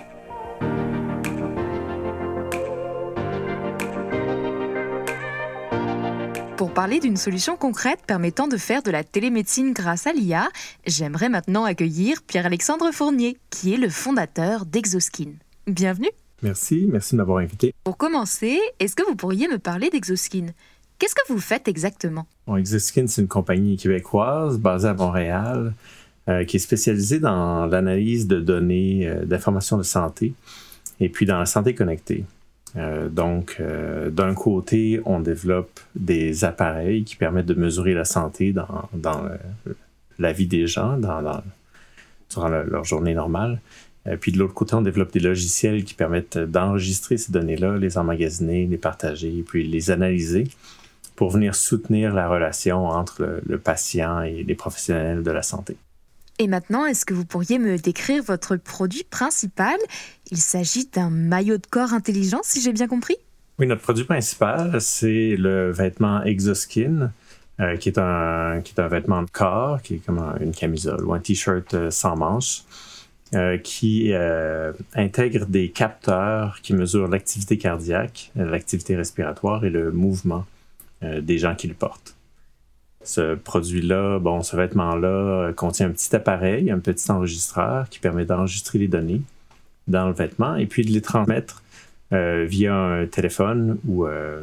Pour 6.57 6.75
parler 6.75 6.99
d'une 6.99 7.17
solution 7.17 7.57
concrète 7.57 8.01
permettant 8.05 8.49
de 8.49 8.57
faire 8.57 8.83
de 8.83 8.91
la 8.91 9.05
télémédecine 9.05 9.73
grâce 9.73 10.09
à 10.09 10.13
l'IA, 10.13 10.49
j'aimerais 10.85 11.29
maintenant 11.29 11.63
accueillir 11.63 12.23
Pierre-Alexandre 12.23 12.91
Fournier, 12.91 13.39
qui 13.51 13.73
est 13.73 13.77
le 13.77 13.89
fondateur 13.89 14.67
d'Exoskin. 14.67 15.35
Bienvenue. 15.69 16.11
Merci, 16.43 16.87
merci 16.91 17.15
de 17.15 17.19
m'avoir 17.19 17.39
invité. 17.39 17.75
Pour 17.85 17.97
commencer, 17.97 18.59
est-ce 18.79 18.95
que 18.95 19.03
vous 19.09 19.17
pourriez 19.17 19.49
me 19.49 19.59
parler 19.59 19.91
d'Exoskin? 19.91 20.47
Qu'est-ce 20.99 21.15
que 21.15 21.33
vous 21.33 21.39
faites 21.39 21.69
exactement? 21.69 22.27
Exoskin, 22.57 23.07
c'est 23.07 23.23
une 23.23 23.29
compagnie 23.29 23.77
québécoise 23.77 24.59
basée 24.59 24.89
à 24.89 24.95
Montréal 24.95 25.75
euh, 26.29 26.45
qui 26.45 26.57
est 26.57 26.61
spécialisée 26.61 27.21
dans 27.21 27.67
l'analyse 27.67 28.27
de 28.27 28.41
données 28.41 29.09
euh, 29.09 29.25
d'informations 29.25 29.77
de 29.77 29.83
santé 29.83 30.35
et 31.01 31.09
puis 31.09 31.25
dans 31.25 31.39
la 31.39 31.47
santé 31.47 31.75
connectée. 31.75 32.25
Euh, 32.77 33.09
donc, 33.09 33.63
d'un 34.11 34.35
côté, 34.35 35.01
on 35.05 35.21
développe 35.21 35.81
des 35.95 36.45
appareils 36.45 37.05
qui 37.05 37.17
permettent 37.17 37.47
de 37.47 37.55
mesurer 37.55 37.95
la 37.95 38.05
santé 38.05 38.53
dans, 38.53 38.89
dans 38.93 39.29
la 40.19 40.33
vie 40.33 40.47
des 40.47 40.67
gens 40.67 40.99
dans, 40.99 41.43
durant 42.29 42.49
leur 42.49 42.85
journée 42.85 43.15
normale. 43.15 43.61
Euh, 44.09 44.17
puis 44.17 44.33
de 44.33 44.39
l'autre 44.39 44.55
côté, 44.55 44.75
on 44.75 44.83
développe 44.83 45.13
des 45.13 45.21
logiciels 45.21 45.85
qui 45.85 45.95
permettent 45.95 46.39
d'enregistrer 46.39 47.17
ces 47.17 47.33
données-là, 47.33 47.77
les 47.77 47.99
emmagasiner, 47.99 48.67
les 48.67 48.79
partager, 48.79 49.45
puis 49.47 49.67
les 49.67 49.91
analyser 49.91 50.49
pour 51.17 51.31
venir 51.31 51.55
soutenir 51.55 52.15
la 52.15 52.29
relation 52.29 52.87
entre 52.87 53.41
le 53.45 53.59
patient 53.59 54.23
et 54.23 54.45
les 54.45 54.55
professionnels 54.55 55.23
de 55.23 55.31
la 55.31 55.43
santé. 55.43 55.77
Et 56.39 56.47
maintenant, 56.47 56.87
est-ce 56.87 57.05
que 57.05 57.15
vous 57.15 57.25
pourriez 57.25 57.59
me 57.59 57.77
décrire 57.77 58.23
votre 58.23 58.55
produit 58.57 59.03
principal? 59.03 59.77
Il 60.31 60.39
s'agit 60.39 60.87
d'un 60.87 61.11
maillot 61.11 61.57
de 61.57 61.67
corps 61.69 61.93
intelligent, 61.93 62.39
si 62.45 62.61
j'ai 62.61 62.73
bien 62.73 62.87
compris? 62.87 63.17
Oui, 63.59 63.67
notre 63.67 63.83
produit 63.83 64.05
principal, 64.05 64.81
c'est 64.81 65.35
le 65.37 65.73
vêtement 65.73 66.23
Exoskin, 66.23 67.11
euh, 67.59 67.77
qui, 67.77 67.89
est 67.89 67.99
un, 67.99 68.61
qui 68.63 68.73
est 68.77 68.81
un 68.81 68.87
vêtement 68.87 69.23
de 69.23 69.31
corps, 69.31 69.83
qui 69.83 69.95
est 69.95 69.99
comme 69.99 70.21
une 70.41 70.53
camisole 70.53 71.05
ou 71.05 71.13
un 71.13 71.19
t-shirt 71.19 71.75
euh, 71.75 71.91
sans 71.91 72.15
manches, 72.15 72.63
euh, 73.35 73.59
qui 73.59 74.13
intègre 74.95 75.47
des 75.47 75.69
capteurs 75.71 76.61
qui 76.63 76.75
mesurent 76.75 77.09
l'activité 77.09 77.59
cardiaque, 77.59 78.31
l'activité 78.37 78.97
respiratoire 78.97 79.65
et 79.65 79.71
le 79.71 79.93
mouvement 79.93 80.47
des 81.03 81.39
gens 81.39 81.55
qui 81.55 81.69
le 81.69 81.75
portent. 81.75 82.19
Ce 83.09 83.37
produit-là, 83.37 84.19
bon, 84.19 84.43
ce 84.43 84.57
vêtement-là 84.57 85.09
euh, 85.09 85.53
contient 85.53 85.87
un 85.87 85.93
petit 85.93 86.15
appareil, 86.15 86.71
un 86.71 86.79
petit 86.79 87.11
enregistreur 87.11 87.89
qui 87.89 88.01
permet 88.01 88.25
d'enregistrer 88.25 88.79
les 88.79 88.89
données 88.89 89.23
dans 89.87 90.09
le 90.09 90.13
vêtement 90.13 90.57
et 90.57 90.67
puis 90.67 90.85
de 90.85 90.91
les 90.91 91.01
transmettre 91.01 91.63
euh, 92.13 92.45
via 92.47 92.75
un 92.75 93.07
téléphone 93.07 93.79
ou 93.87 94.05
euh, 94.05 94.43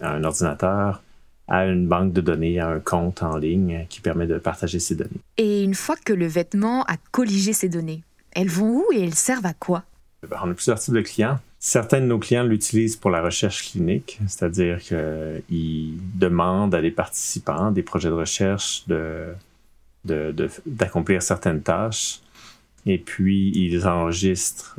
un 0.00 0.24
ordinateur 0.24 1.02
à 1.48 1.66
une 1.66 1.86
banque 1.86 2.12
de 2.12 2.20
données, 2.20 2.58
à 2.58 2.68
un 2.68 2.80
compte 2.80 3.22
en 3.22 3.36
ligne 3.36 3.86
qui 3.88 4.00
permet 4.00 4.26
de 4.26 4.38
partager 4.38 4.78
ces 4.78 4.94
données. 4.94 5.20
Et 5.38 5.62
une 5.62 5.74
fois 5.74 5.96
que 6.04 6.12
le 6.12 6.26
vêtement 6.26 6.84
a 6.84 6.96
colligé 7.12 7.52
ces 7.52 7.70
données, 7.70 8.02
elles 8.34 8.48
vont 8.48 8.78
où 8.78 8.92
et 8.92 9.02
elles 9.02 9.14
servent 9.14 9.46
à 9.46 9.54
quoi? 9.54 9.84
Ben, 10.28 10.38
on 10.42 10.50
a 10.50 10.54
plusieurs 10.54 10.78
types 10.78 10.94
de 10.94 11.00
clients. 11.00 11.38
Certains 11.58 12.00
de 12.00 12.06
nos 12.06 12.18
clients 12.18 12.44
l'utilisent 12.44 12.96
pour 12.96 13.10
la 13.10 13.22
recherche 13.22 13.70
clinique, 13.70 14.18
c'est-à-dire 14.26 14.80
qu'ils 14.80 15.98
demandent 16.14 16.74
à 16.74 16.82
des 16.82 16.90
participants 16.90 17.70
des 17.70 17.82
projets 17.82 18.08
de 18.08 18.14
recherche 18.14 18.84
d'accomplir 20.04 21.22
certaines 21.22 21.62
tâches 21.62 22.20
et 22.84 22.98
puis 22.98 23.52
ils 23.54 23.86
enregistrent 23.86 24.76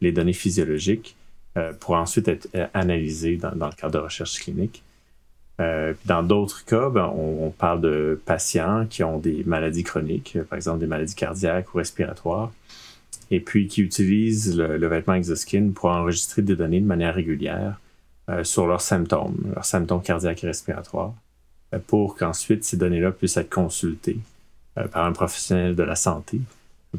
les 0.00 0.12
données 0.12 0.32
physiologiques 0.32 1.16
euh, 1.56 1.72
pour 1.72 1.94
ensuite 1.94 2.28
être 2.28 2.48
euh, 2.54 2.66
analysées 2.74 3.36
dans, 3.36 3.50
le 3.52 3.74
cadre 3.74 3.92
de 3.92 3.98
recherche 3.98 4.40
clinique. 4.40 4.82
Euh, 5.60 5.94
dans 6.04 6.22
d'autres 6.22 6.64
cas, 6.64 6.90
ben, 6.90 7.06
on, 7.16 7.50
parle 7.50 7.80
de 7.80 8.20
patients 8.26 8.86
qui 8.88 9.02
ont 9.02 9.18
des 9.18 9.42
maladies 9.46 9.84
chroniques, 9.84 10.38
par 10.50 10.56
exemple 10.56 10.80
des 10.80 10.86
maladies 10.86 11.14
cardiaques 11.14 11.74
ou 11.74 11.78
respiratoires, 11.78 12.52
et 13.30 13.40
puis 13.40 13.66
qui 13.68 13.82
utilisent 13.82 14.56
le, 14.56 14.86
vêtement 14.86 15.14
Exoskin 15.14 15.70
pour 15.74 15.90
enregistrer 15.90 16.42
des 16.42 16.56
données 16.56 16.80
de 16.80 16.86
manière 16.86 17.14
régulière 17.14 17.80
euh, 18.28 18.44
sur 18.44 18.66
leurs 18.66 18.80
symptômes, 18.80 19.52
leurs 19.54 19.64
symptômes 19.64 20.02
cardiaques 20.02 20.44
et 20.44 20.48
respiratoires, 20.48 21.14
euh, 21.74 21.78
pour 21.84 22.16
qu'ensuite 22.16 22.64
ces 22.64 22.76
données-là 22.76 23.12
puissent 23.12 23.36
être 23.36 23.50
consultées 23.50 24.18
euh, 24.78 24.86
par 24.88 25.04
un 25.04 25.12
professionnel 25.12 25.74
de 25.74 25.82
la 25.82 25.96
santé 25.96 26.40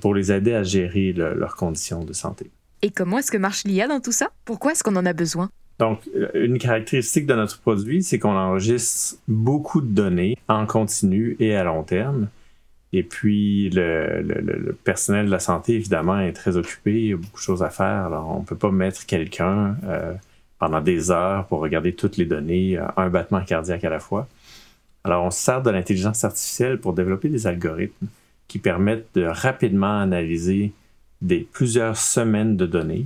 pour 0.02 0.14
les 0.14 0.32
aider 0.32 0.54
à 0.54 0.64
gérer 0.64 1.12
leurs 1.14 1.56
conditions 1.56 2.04
de 2.04 2.14
santé. 2.14 2.52
Et 2.84 2.92
comment 2.92 3.18
est-ce 3.18 3.32
que 3.32 3.38
marche 3.38 3.64
l'IA 3.64 3.88
dans 3.88 4.00
tout 4.00 4.12
ça? 4.12 4.30
Pourquoi 4.46 4.74
est-ce 4.74 4.84
qu'on 4.84 4.96
en 4.96 5.06
a 5.08 5.14
besoin? 5.14 5.50
Donc, 5.80 6.10
une 6.34 6.58
caractéristique 6.58 7.26
de 7.28 7.36
notre 7.36 7.60
produit, 7.60 8.02
c'est 8.04 8.20
qu'on 8.20 8.36
enregistre 8.36 9.18
beaucoup 9.28 9.82
de 9.82 9.88
données 9.88 10.38
en 10.48 10.66
continu 10.66 11.36
et 11.40 11.56
à 11.56 11.64
long 11.64 11.84
terme 11.84 12.28
et 12.94 13.04
puis, 13.04 13.70
le, 13.70 14.76
personnel 14.84 15.26
de 15.26 15.32
la 15.32 15.40
santé, 15.40 15.74
évidemment, 15.74 16.20
est 16.20 16.34
très 16.34 16.56
occupé. 16.58 16.94
Il 16.94 17.08
y 17.08 17.14
a 17.14 17.18
beaucoup 17.18 17.38
de 17.38 17.42
choses 17.42 17.64
à 17.64 17.70
faire. 17.70 18.06
Alors, 18.06 18.30
on 18.30 18.40
ne 18.40 18.46
peut 18.46 18.56
pas 18.56 18.72
mettre 18.72 19.06
quelqu'un 19.06 19.76
euh, 19.84 20.14
pendant 20.58 20.82
des 20.82 21.12
heures 21.12 21.46
pour 21.48 21.60
regarder 21.60 21.94
toutes 21.94 22.18
les 22.18 22.26
données, 22.26 22.78
euh, 22.78 22.86
un 22.96 23.10
battement 23.10 23.42
cardiaque 23.42 23.84
à 23.84 23.90
la 23.90 24.00
fois. 24.00 24.28
Alors, 25.04 25.26
on 25.26 25.32
se 25.32 25.40
sert 25.40 25.62
de 25.62 25.70
l'intelligence 25.70 26.24
artificielle 26.24 26.80
pour 26.80 26.94
développer 26.94 27.30
des 27.30 27.46
algorithmes 27.46 28.08
qui 28.48 28.60
permettent 28.60 29.10
de 29.16 29.24
rapidement 29.24 30.00
analyser 30.00 30.72
des, 31.22 31.40
plusieurs 31.52 31.98
semaines 31.98 32.56
de 32.56 32.66
données 32.66 33.06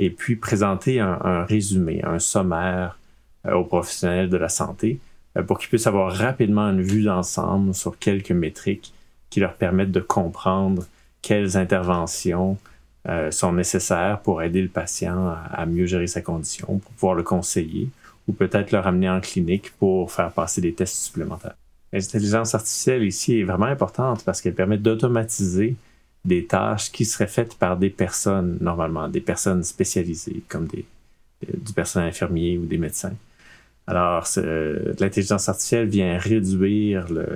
et 0.00 0.08
puis 0.08 0.34
présenter 0.34 0.98
un, 0.98 1.44
résumé, 1.44 2.00
un 2.02 2.18
sommaire 2.18 2.98
euh, 3.46 3.52
aux 3.52 3.64
professionnels 3.64 4.30
de 4.30 4.38
la 4.38 4.48
santé 4.48 4.98
pour 5.46 5.58
qu'ils 5.58 5.68
puissent 5.68 5.86
avoir 5.86 6.12
rapidement 6.12 6.70
une 6.70 6.82
vue 6.82 7.04
d'ensemble 7.04 7.74
sur 7.74 7.98
quelques 7.98 8.32
métriques 8.32 8.92
qui 9.28 9.40
leur 9.40 9.54
permettent 9.54 9.92
de 9.92 10.00
comprendre 10.00 10.86
quelles 11.22 11.56
interventions 11.56 12.58
euh, 13.08 13.30
sont 13.30 13.52
nécessaires 13.52 14.20
pour 14.20 14.42
aider 14.42 14.62
le 14.62 14.68
patient 14.68 15.34
à, 15.52 15.66
mieux 15.66 15.86
gérer 15.86 16.06
sa 16.06 16.22
condition, 16.22 16.78
pour 16.78 16.92
pouvoir 16.92 17.14
le 17.14 17.22
conseiller 17.22 17.90
ou 18.26 18.32
peut-être 18.32 18.72
le 18.72 18.78
ramener 18.78 19.08
en 19.08 19.20
clinique 19.20 19.70
pour 19.78 20.10
faire 20.10 20.32
passer 20.32 20.62
des 20.62 20.72
tests 20.72 20.96
supplémentaires. 20.96 21.56
L'intelligence 21.92 22.54
artificielle 22.54 23.04
ici 23.04 23.40
est 23.40 23.44
vraiment 23.44 23.66
importante 23.66 24.24
parce 24.24 24.40
qu'elle 24.40 24.54
permet 24.54 24.78
d'automatiser 24.78 25.76
des 26.24 26.46
tâches 26.46 26.92
qui 26.92 27.04
seraient 27.04 27.26
faites 27.26 27.54
par 27.54 27.76
des 27.76 27.90
personnes, 27.90 28.58
normalement, 28.60 29.08
des 29.08 29.20
personnes 29.20 29.62
spécialisées, 29.64 30.42
comme 30.48 30.66
des, 30.66 30.84
du 31.42 31.72
personnel 31.72 32.08
infirmier 32.08 32.58
ou 32.58 32.66
des 32.66 32.78
médecins. 32.78 33.14
Alors, 33.86 34.28
l'intelligence 34.36 35.48
artificielle 35.48 35.88
vient 35.88 36.18
réduire 36.18 37.10
le, 37.10 37.26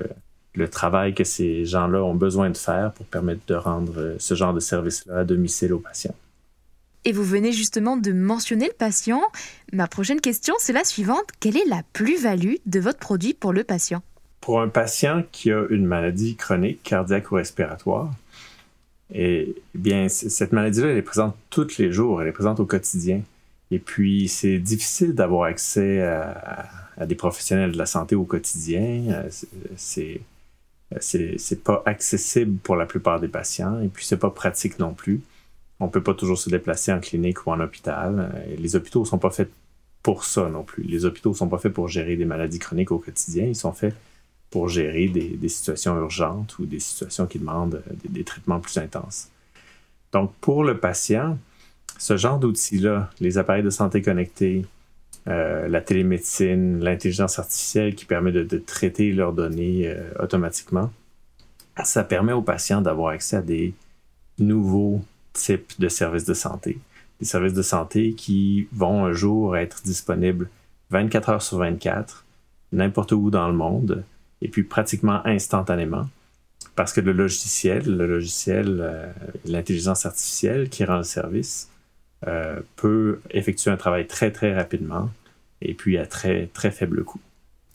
le 0.54 0.68
travail 0.68 1.14
que 1.14 1.24
ces 1.24 1.64
gens-là 1.64 2.02
ont 2.02 2.14
besoin 2.14 2.50
de 2.50 2.56
faire 2.56 2.92
pour 2.92 3.06
permettre 3.06 3.40
de 3.46 3.54
rendre 3.54 3.94
euh, 3.96 4.16
ce 4.18 4.34
genre 4.34 4.54
de 4.54 4.60
service-là 4.60 5.20
à 5.20 5.24
domicile 5.24 5.72
aux 5.72 5.80
patients. 5.80 6.14
Et 7.04 7.12
vous 7.12 7.24
venez 7.24 7.52
justement 7.52 7.96
de 7.96 8.12
mentionner 8.12 8.66
le 8.66 8.72
patient. 8.72 9.20
Ma 9.72 9.88
prochaine 9.88 10.20
question, 10.20 10.54
c'est 10.58 10.72
la 10.72 10.84
suivante. 10.84 11.26
Quelle 11.40 11.56
est 11.56 11.66
la 11.66 11.82
plus-value 11.92 12.54
de 12.64 12.80
votre 12.80 12.98
produit 12.98 13.34
pour 13.34 13.52
le 13.52 13.64
patient? 13.64 14.02
Pour 14.40 14.60
un 14.60 14.68
patient 14.68 15.24
qui 15.32 15.50
a 15.50 15.66
une 15.70 15.86
maladie 15.86 16.36
chronique, 16.36 16.82
cardiaque 16.82 17.30
ou 17.32 17.34
respiratoire, 17.34 18.10
et, 19.12 19.54
bien, 19.74 20.08
cette 20.08 20.52
maladie-là, 20.52 20.88
elle 20.88 20.96
est 20.96 21.02
présente 21.02 21.36
tous 21.50 21.78
les 21.78 21.92
jours, 21.92 22.22
elle 22.22 22.28
est 22.28 22.32
présente 22.32 22.60
au 22.60 22.66
quotidien. 22.66 23.22
Et 23.70 23.78
puis, 23.78 24.28
c'est 24.28 24.58
difficile 24.58 25.14
d'avoir 25.14 25.44
accès 25.44 26.02
à, 26.02 26.68
des 27.06 27.14
professionnels 27.14 27.72
de 27.72 27.78
la 27.78 27.86
santé 27.86 28.14
au 28.14 28.24
quotidien. 28.24 29.24
C'est 29.76 30.20
c'est 31.00 31.64
pas 31.64 31.82
accessible 31.86 32.58
pour 32.58 32.76
la 32.76 32.86
plupart 32.86 33.18
des 33.18 33.28
patients 33.28 33.80
et 33.80 33.88
puis 33.88 34.04
c'est 34.04 34.18
pas 34.18 34.30
pratique 34.30 34.78
non 34.78 34.94
plus. 34.94 35.20
On 35.80 35.88
peut 35.88 36.02
pas 36.02 36.14
toujours 36.14 36.38
se 36.38 36.50
déplacer 36.50 36.92
en 36.92 37.00
clinique 37.00 37.46
ou 37.46 37.50
en 37.50 37.60
hôpital. 37.60 38.32
Les 38.58 38.76
hôpitaux 38.76 39.04
sont 39.04 39.18
pas 39.18 39.30
faits 39.30 39.50
pour 40.02 40.24
ça 40.24 40.48
non 40.48 40.62
plus. 40.62 40.84
Les 40.84 41.04
hôpitaux 41.04 41.34
sont 41.34 41.48
pas 41.48 41.58
faits 41.58 41.72
pour 41.72 41.88
gérer 41.88 42.16
des 42.16 42.24
maladies 42.24 42.58
chroniques 42.58 42.92
au 42.92 42.98
quotidien. 42.98 43.46
Ils 43.46 43.56
sont 43.56 43.72
faits 43.72 43.94
pour 44.54 44.68
gérer 44.68 45.08
des, 45.08 45.48
situations 45.48 45.96
urgentes 45.96 46.60
ou 46.60 46.64
des 46.64 46.78
situations 46.78 47.26
qui 47.26 47.40
demandent 47.40 47.82
des, 48.08 48.22
traitements 48.22 48.60
plus 48.60 48.78
intenses. 48.78 49.28
Donc, 50.12 50.32
pour 50.40 50.62
le 50.62 50.78
patient, 50.78 51.36
ce 51.98 52.16
genre 52.16 52.38
d'outils-là, 52.38 53.10
les 53.18 53.36
appareils 53.36 53.64
de 53.64 53.70
santé 53.70 54.00
connectés, 54.00 54.64
euh, 55.26 55.66
la 55.66 55.80
télémédecine, 55.80 56.78
l'intelligence 56.78 57.40
artificielle 57.40 57.96
qui 57.96 58.04
permet 58.04 58.30
de, 58.30 58.58
traiter 58.58 59.10
leurs 59.10 59.32
données 59.32 59.88
euh, 59.88 60.12
automatiquement, 60.20 60.92
ça 61.82 62.04
permet 62.04 62.32
aux 62.32 62.42
patients 62.42 62.80
d'avoir 62.80 63.08
accès 63.08 63.38
à 63.38 63.42
des 63.42 63.74
nouveaux 64.38 65.04
types 65.32 65.72
de 65.80 65.88
services 65.88 66.26
de 66.26 66.34
santé. 66.34 66.78
Des 67.18 67.26
services 67.26 67.54
de 67.54 67.62
santé 67.62 68.12
qui 68.12 68.68
vont 68.70 69.04
un 69.04 69.14
jour 69.14 69.56
être 69.56 69.82
disponibles 69.82 70.48
24 70.90 71.28
heures 71.30 71.42
sur 71.42 71.58
24, 71.58 72.24
n'importe 72.70 73.10
où 73.10 73.32
dans 73.32 73.48
le 73.48 73.54
monde, 73.54 74.04
et 74.44 74.48
puis 74.48 74.62
pratiquement 74.62 75.26
instantanément. 75.26 76.08
Parce 76.76 76.92
que 76.92 77.00
le 77.00 77.12
logiciel, 77.12 77.84
le 77.84 78.06
logiciel, 78.06 78.78
euh, 78.80 79.06
l'intelligence 79.46 80.06
artificielle 80.06 80.68
qui 80.68 80.84
rend 80.84 80.98
le 80.98 81.04
service, 81.04 81.68
euh, 82.26 82.60
peut 82.76 83.20
effectuer 83.30 83.70
un 83.70 83.76
travail 83.76 84.06
très 84.06 84.30
très 84.30 84.54
rapidement 84.54 85.10
et 85.60 85.74
puis 85.74 85.98
à 85.98 86.06
très 86.06 86.48
très 86.52 86.70
faible 86.70 87.04
coût. 87.04 87.20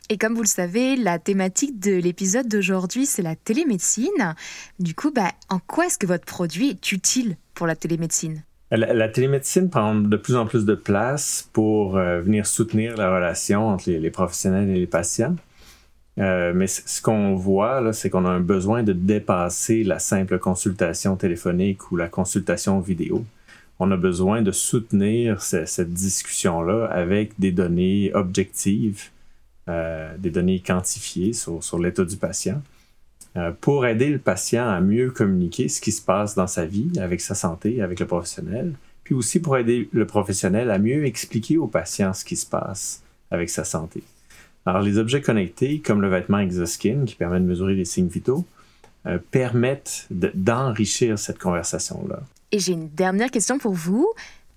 Et 0.09 0.17
comme 0.17 0.33
vous 0.33 0.41
le 0.41 0.47
savez, 0.47 0.95
la 0.95 1.19
thématique 1.19 1.79
de 1.79 1.91
l'épisode 1.91 2.47
d'aujourd'hui, 2.47 3.05
c'est 3.05 3.21
la 3.21 3.35
télémédecine. 3.35 4.35
Du 4.79 4.95
coup, 4.95 5.11
bah, 5.11 5.31
en 5.49 5.59
quoi 5.59 5.85
est-ce 5.85 5.99
que 5.99 6.07
votre 6.07 6.25
produit 6.25 6.69
est 6.69 6.91
utile 6.91 7.37
pour 7.53 7.67
la 7.67 7.75
télémédecine? 7.75 8.43
La, 8.71 9.07
télémédecine 9.07 9.69
prend 9.69 9.95
de 9.95 10.17
plus 10.17 10.35
en 10.35 10.45
plus 10.45 10.65
de 10.65 10.75
place 10.75 11.47
pour 11.53 11.97
euh, 11.97 12.21
venir 12.21 12.45
soutenir 12.45 12.97
la 12.97 13.13
relation 13.13 13.67
entre 13.67 13.89
les, 13.89 14.11
professionnels 14.11 14.69
et 14.69 14.79
les 14.79 14.87
patients. 14.87 15.35
Euh, 16.19 16.51
mais 16.53 16.67
ce 16.67 17.01
qu'on 17.01 17.35
voit, 17.35 17.93
c'est 17.93 18.09
qu'on 18.09 18.25
a 18.25 18.29
un 18.29 18.41
besoin 18.41 18.83
de 18.83 18.91
dépasser 18.91 19.83
la 19.83 19.99
simple 19.99 20.37
consultation 20.37 21.15
téléphonique 21.15 21.91
ou 21.91 21.95
la 21.95 22.09
consultation 22.09 22.79
vidéo. 22.79 23.23
On 23.79 23.89
a 23.91 23.97
besoin 23.97 24.41
de 24.41 24.51
soutenir 24.51 25.41
cette 25.41 25.93
discussion-là 25.93 26.87
avec 26.87 27.39
des 27.39 27.53
données 27.53 28.11
objectives, 28.13 29.03
euh, 29.69 30.13
des 30.17 30.31
données 30.31 30.59
quantifiées 30.59 31.31
sur, 31.31 31.79
l'état 31.79 32.03
du 32.03 32.17
patient, 32.17 32.61
euh, 33.37 33.51
pour 33.61 33.85
aider 33.85 34.09
le 34.09 34.19
patient 34.19 34.67
à 34.67 34.81
mieux 34.81 35.11
communiquer 35.11 35.69
ce 35.69 35.79
qui 35.79 35.93
se 35.93 36.01
passe 36.01 36.35
dans 36.35 36.47
sa 36.47 36.65
vie, 36.65 36.91
avec 36.99 37.21
sa 37.21 37.35
santé, 37.35 37.81
avec 37.81 38.01
le 38.01 38.07
professionnel, 38.07 38.73
puis 39.05 39.15
aussi 39.15 39.39
pour 39.39 39.57
aider 39.57 39.87
le 39.93 40.05
professionnel 40.05 40.69
à 40.71 40.79
mieux 40.79 41.05
expliquer 41.05 41.57
au 41.57 41.67
patient 41.67 42.11
ce 42.13 42.25
qui 42.25 42.35
se 42.35 42.45
passe 42.45 43.01
avec 43.31 43.49
sa 43.49 43.63
santé. 43.63 44.03
Alors, 44.65 44.81
les 44.81 44.97
objets 44.97 45.21
connectés, 45.21 45.79
comme 45.79 46.01
le 46.01 46.09
vêtement 46.09 46.39
Exoskin, 46.39 47.05
qui 47.05 47.15
permet 47.15 47.39
de 47.39 47.45
mesurer 47.45 47.75
les 47.75 47.85
signes 47.85 48.07
vitaux, 48.07 48.45
euh, 49.05 49.17
permettent 49.31 50.07
d'enrichir 50.09 51.17
cette 51.17 51.39
conversation-là. 51.39 52.19
Et 52.51 52.59
j'ai 52.59 52.73
une 52.73 52.89
dernière 52.89 53.31
question 53.31 53.57
pour 53.57 53.73
vous. 53.73 54.11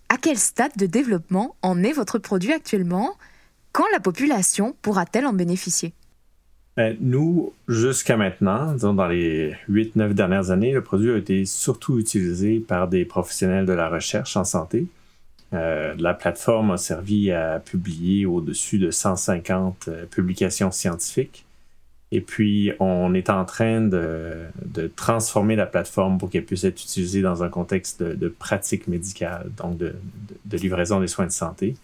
À 0.09 0.17
quel 0.19 0.37
stade 0.37 0.73
de 0.77 0.87
développement 0.87 1.57
en 1.63 1.83
est 1.83 1.93
votre 1.93 2.19
produit 2.19 2.53
actuellement? 2.53 3.15
Quand 3.73 3.85
la 3.93 4.01
population 4.01 4.75
pourra-t-elle 4.83 5.27
en 5.27 5.33
bénéficier? 5.33 5.93
Ben, 6.77 6.97
nous, 7.01 7.53
jusqu'à 7.69 8.17
maintenant, 8.17 8.75
dans 8.75 9.07
les 9.07 9.55
8-9 9.69 10.15
dernières 10.15 10.51
années, 10.51 10.73
le 10.73 10.83
produit 10.83 11.11
a 11.11 11.17
été 11.17 11.45
surtout 11.45 11.99
utilisé 11.99 12.61
par 12.61 12.89
des 12.89 13.05
professionnels 13.05 13.67
de 13.67 13.73
la 13.73 13.89
recherche 13.89 14.37
en 14.37 14.45
santé, 14.45 14.87
euh, 15.55 15.95
la 15.99 16.15
plateforme 16.15 16.71
a 16.71 16.77
servi 16.79 17.31
à 17.31 17.61
publier 17.61 18.25
au-dessus 18.25 18.79
de 18.79 18.91
150 18.91 19.89
euh, 19.89 20.07
publications 20.07 20.71
scientifiques. 20.71 21.45
Et 22.11 22.21
puis, 22.21 22.73
on 22.79 23.15
est 23.15 23.31
en 23.31 23.45
train 23.45 23.81
de, 23.81 24.49
transformer 24.97 25.57
la 25.57 25.67
plateforme 25.67 26.19
pour 26.19 26.29
qu'elle 26.29 26.45
puisse 26.45 26.65
être 26.65 26.83
utilisée 26.83 27.23
dans 27.23 27.43
un 27.43 27.49
contexte 27.49 28.03
de, 28.03 28.29
pratique 28.29 28.87
médicale, 28.87 29.51
donc 29.57 29.79
de, 29.79 29.95
livraison 30.51 31.01
des 31.01 31.07
soins 31.07 31.27
de 31.27 31.33
santé. 31.33 31.75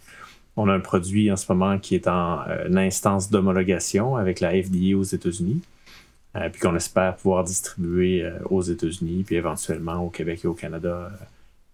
On 0.55 0.67
a 0.67 0.73
un 0.73 0.79
produit 0.79 1.31
en 1.31 1.35
ce 1.35 1.51
moment 1.51 1.79
qui 1.79 1.95
est 1.95 2.07
en 2.07 2.41
euh, 2.47 2.75
instance 2.75 3.31
d'homologation 3.31 4.17
avec 4.17 4.39
la 4.39 4.51
FDA 4.51 4.95
aux 4.95 5.03
États-Unis, 5.03 5.61
puis 6.51 6.61
qu'on 6.61 6.75
espère 6.75 7.15
pouvoir 7.15 7.43
distribuer 7.43 8.23
aux 8.49 8.61
États-Unis, 8.61 9.23
puis 9.25 9.35
éventuellement 9.35 10.05
au 10.05 10.09
Québec 10.09 10.41
et 10.43 10.47
au 10.47 10.53
Canada 10.53 11.11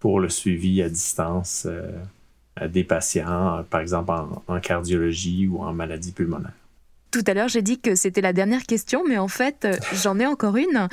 pour 0.06 0.20
le 0.20 0.28
suivi 0.28 0.82
à 0.82 0.88
distance 0.88 1.66
euh, 1.66 2.68
des 2.68 2.84
patients, 2.84 3.64
par 3.68 3.80
exemple 3.80 4.12
en, 4.46 4.60
cardiologie 4.60 5.48
ou 5.48 5.58
en 5.58 5.72
maladie 5.72 6.12
pulmonaire. 6.12 6.52
Tout 7.10 7.24
à 7.26 7.34
l'heure, 7.34 7.48
j'ai 7.48 7.60
dit 7.60 7.80
que 7.80 7.96
c'était 7.96 8.20
la 8.20 8.32
dernière 8.32 8.62
question, 8.62 9.02
mais 9.04 9.18
en 9.18 9.26
fait, 9.26 9.64
euh, 9.64 9.74
j'en 10.04 10.20
ai 10.20 10.26
encore 10.26 10.56
une. 10.56 10.86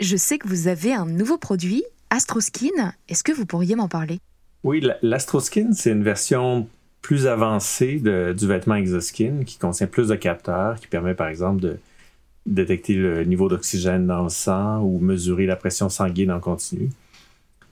Je 0.00 0.18
sais 0.18 0.36
que 0.36 0.46
vous 0.46 0.68
avez 0.68 0.92
un 0.92 1.06
nouveau 1.06 1.38
produit, 1.38 1.82
AstroSkin. 2.10 2.92
Est-ce 3.08 3.24
que 3.24 3.32
vous 3.32 3.46
pourriez 3.46 3.74
m'en 3.74 3.88
parler? 3.88 4.18
Oui, 4.64 4.86
l'AstroSkin, 5.00 5.72
c'est 5.72 5.92
une 5.92 6.04
version 6.04 6.68
plus 7.00 7.26
avancée 7.26 8.02
du 8.36 8.46
vêtement 8.46 8.74
Exoskin 8.74 9.44
qui 9.46 9.56
contient 9.56 9.86
plus 9.86 10.08
de 10.08 10.14
capteurs, 10.14 10.78
qui 10.78 10.88
permet 10.88 11.14
par 11.14 11.28
exemple 11.28 11.62
de 11.62 11.78
détecter 12.44 12.96
le 12.96 13.24
niveau 13.24 13.48
d'oxygène 13.48 14.06
dans 14.06 14.24
le 14.24 14.28
sang 14.28 14.82
ou 14.82 14.98
mesurer 14.98 15.46
la 15.46 15.56
pression 15.56 15.88
sanguine 15.88 16.30
en 16.30 16.40
continu. 16.40 16.90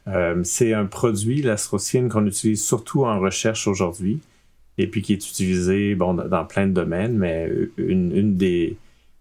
Euh, 0.09 0.40
c'est 0.45 0.73
un 0.73 0.87
produit, 0.87 1.42
l'astrocine, 1.42 2.09
qu'on 2.09 2.27
utilise 2.27 2.64
surtout 2.64 3.05
en 3.05 3.19
recherche 3.19 3.66
aujourd'hui 3.66 4.21
et 4.79 4.87
puis 4.87 5.03
qui 5.03 5.14
est 5.14 5.29
utilisé 5.29 5.95
dans 5.95 6.45
plein 6.45 6.66
de 6.66 6.73
domaines, 6.73 7.16
mais 7.16 7.51
une, 7.79 8.37
des 8.37 8.77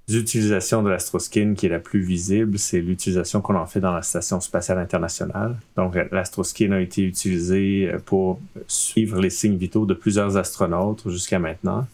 utilisations 0.10 0.84
de 0.84 0.90
l'astroskin 0.90 1.54
qui 1.56 1.68
est 1.68 1.70
la 1.70 1.80
plus 1.80 2.02
visible, 2.02 2.60
c'est 2.60 2.82
l'utilisation 2.82 3.40
qu'on 3.40 3.56
en 3.56 3.66
fait 3.66 3.80
dans 3.80 3.94
la 3.94 4.02
Station 4.02 4.42
spatiale 4.42 4.80
internationale. 4.80 5.56
Donc, 5.78 5.96
l'astroskin 6.12 6.74
a 6.74 6.82
été 6.82 7.04
utilisé 7.04 7.90
pour 8.06 8.40
suivre 8.68 9.22
les 9.22 9.30
signes 9.30 9.56
vitaux 9.56 9.86
de 9.86 9.94
plusieurs 9.94 10.36
astronautes 10.36 11.10
jusqu'à 11.10 11.40
maintenant. 11.40 11.88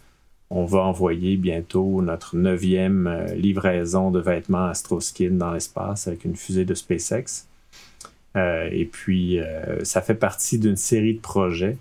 On 0.54 0.66
va 0.66 0.80
envoyer 0.80 1.38
bientôt 1.38 2.02
notre 2.02 2.36
neuvième 2.36 3.08
euh, 3.08 3.34
livraison 3.36 4.12
de 4.12 4.20
vêtements 4.20 4.66
astroskin 4.66 5.32
dans 5.32 5.54
l'espace 5.54 6.10
avec 6.10 6.26
une 6.26 6.36
fusée 6.36 6.66
de 6.66 6.74
SpaceX. 6.74 7.48
Euh, 8.36 8.70
et 8.72 8.86
puis, 8.86 9.40
euh, 9.40 9.84
ça 9.84 10.02
fait 10.02 10.16
partie 10.16 10.58
d'une 10.58 10.78
série 10.78 11.16
de 11.16 11.20
projets 11.20 11.78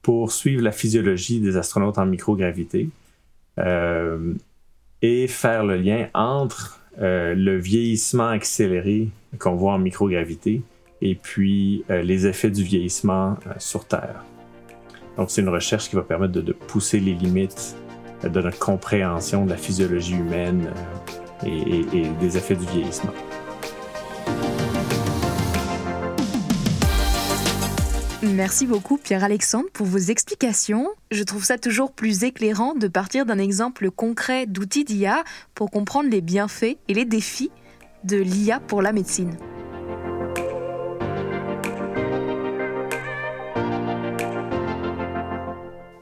pour 0.00 0.32
suivre 0.32 0.62
la 0.62 0.72
physiologie 0.72 1.40
des 1.40 1.56
astronautes 1.56 1.98
en 1.98 2.06
microgravité 2.06 2.88
euh, 3.58 4.32
et 5.02 5.28
faire 5.28 5.64
le 5.64 5.76
lien 5.76 6.08
entre 6.14 6.78
le 6.98 7.56
vieillissement 7.56 8.28
accéléré 8.28 9.08
qu'on 9.38 9.54
voit 9.54 9.72
en 9.72 9.78
microgravité 9.78 10.60
et 11.00 11.14
puis 11.14 11.84
les 11.88 12.26
effets 12.26 12.50
du 12.50 12.62
vieillissement 12.62 13.38
sur 13.56 13.86
Terre. 13.86 14.22
Donc, 15.16 15.30
c'est 15.30 15.40
une 15.40 15.48
recherche 15.48 15.88
qui 15.88 15.96
va 15.96 16.02
permettre 16.02 16.34
de, 16.34 16.52
pousser 16.52 17.00
les 17.00 17.14
limites 17.14 17.76
de 18.22 18.42
notre 18.42 18.58
compréhension 18.58 19.46
de 19.46 19.50
la 19.50 19.56
physiologie 19.56 20.16
humaine 20.16 20.70
et 21.46 22.04
des 22.20 22.36
effets 22.36 22.56
du 22.56 22.66
vieillissement. 22.66 23.14
Merci 28.42 28.66
beaucoup 28.66 28.96
Pierre-Alexandre 28.96 29.68
pour 29.72 29.86
vos 29.86 29.98
explications. 29.98 30.88
Je 31.12 31.22
trouve 31.22 31.44
ça 31.44 31.58
toujours 31.58 31.92
plus 31.92 32.24
éclairant 32.24 32.74
de 32.74 32.88
partir 32.88 33.24
d'un 33.24 33.38
exemple 33.38 33.88
concret 33.92 34.46
d'outils 34.46 34.82
d'IA 34.82 35.22
pour 35.54 35.70
comprendre 35.70 36.10
les 36.10 36.20
bienfaits 36.20 36.76
et 36.88 36.92
les 36.92 37.04
défis 37.04 37.52
de 38.02 38.16
l'IA 38.16 38.58
pour 38.58 38.82
la 38.82 38.92
médecine. 38.92 39.36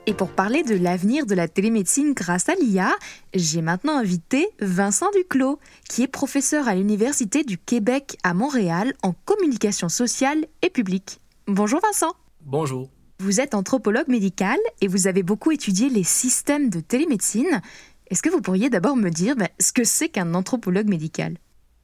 Et 0.06 0.14
pour 0.14 0.30
parler 0.30 0.62
de 0.62 0.76
l'avenir 0.76 1.26
de 1.26 1.34
la 1.34 1.46
télémédecine 1.46 2.14
grâce 2.14 2.48
à 2.48 2.54
l'IA, 2.54 2.90
j'ai 3.34 3.60
maintenant 3.60 3.98
invité 3.98 4.48
Vincent 4.60 5.10
Duclos, 5.14 5.58
qui 5.90 6.04
est 6.04 6.08
professeur 6.08 6.68
à 6.68 6.74
l'Université 6.74 7.44
du 7.44 7.58
Québec 7.58 8.16
à 8.22 8.32
Montréal 8.32 8.94
en 9.02 9.12
communication 9.26 9.90
sociale 9.90 10.46
et 10.62 10.70
publique. 10.70 11.20
Bonjour 11.46 11.80
Vincent. 11.82 12.14
Bonjour. 12.42 12.90
Vous 13.20 13.40
êtes 13.40 13.54
anthropologue 13.54 14.08
médical 14.08 14.58
et 14.80 14.88
vous 14.88 15.06
avez 15.06 15.22
beaucoup 15.22 15.50
étudié 15.52 15.90
les 15.90 16.04
systèmes 16.04 16.70
de 16.70 16.80
télémédecine. 16.80 17.60
Est-ce 18.08 18.22
que 18.22 18.30
vous 18.30 18.40
pourriez 18.40 18.70
d'abord 18.70 18.96
me 18.96 19.10
dire 19.10 19.36
bah, 19.36 19.48
ce 19.60 19.72
que 19.72 19.84
c'est 19.84 20.08
qu'un 20.08 20.34
anthropologue 20.34 20.88
médical? 20.88 21.36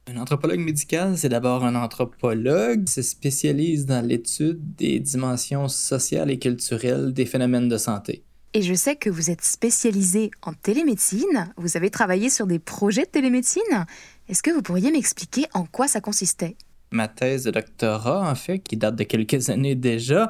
Un 0.07 0.17
anthropologue 0.17 0.59
médical, 0.59 1.17
c'est 1.17 1.29
d'abord 1.29 1.63
un 1.63 1.75
anthropologue, 1.75 2.87
se 2.87 3.01
spécialise 3.01 3.85
dans 3.85 4.05
l'étude 4.05 4.75
des 4.75 4.99
dimensions 4.99 5.67
sociales 5.67 6.31
et 6.31 6.39
culturelles 6.39 7.13
des 7.13 7.25
phénomènes 7.25 7.67
de 7.67 7.77
santé. 7.77 8.23
Et 8.53 8.61
je 8.61 8.73
sais 8.73 8.95
que 8.95 9.09
vous 9.09 9.29
êtes 9.29 9.43
spécialisé 9.43 10.31
en 10.41 10.53
télémédecine, 10.53 11.53
vous 11.57 11.77
avez 11.77 11.91
travaillé 11.91 12.29
sur 12.29 12.47
des 12.47 12.59
projets 12.59 13.03
de 13.03 13.09
télémédecine. 13.09 13.85
Est-ce 14.29 14.41
que 14.41 14.51
vous 14.51 14.61
pourriez 14.61 14.91
m'expliquer 14.91 15.45
en 15.53 15.65
quoi 15.65 15.87
ça 15.87 16.01
consistait? 16.01 16.55
Ma 16.91 17.07
thèse 17.07 17.43
de 17.43 17.51
doctorat, 17.51 18.29
en 18.29 18.35
fait, 18.35 18.59
qui 18.59 18.77
date 18.77 18.95
de 18.95 19.03
quelques 19.03 19.49
années 19.49 19.75
déjà, 19.75 20.29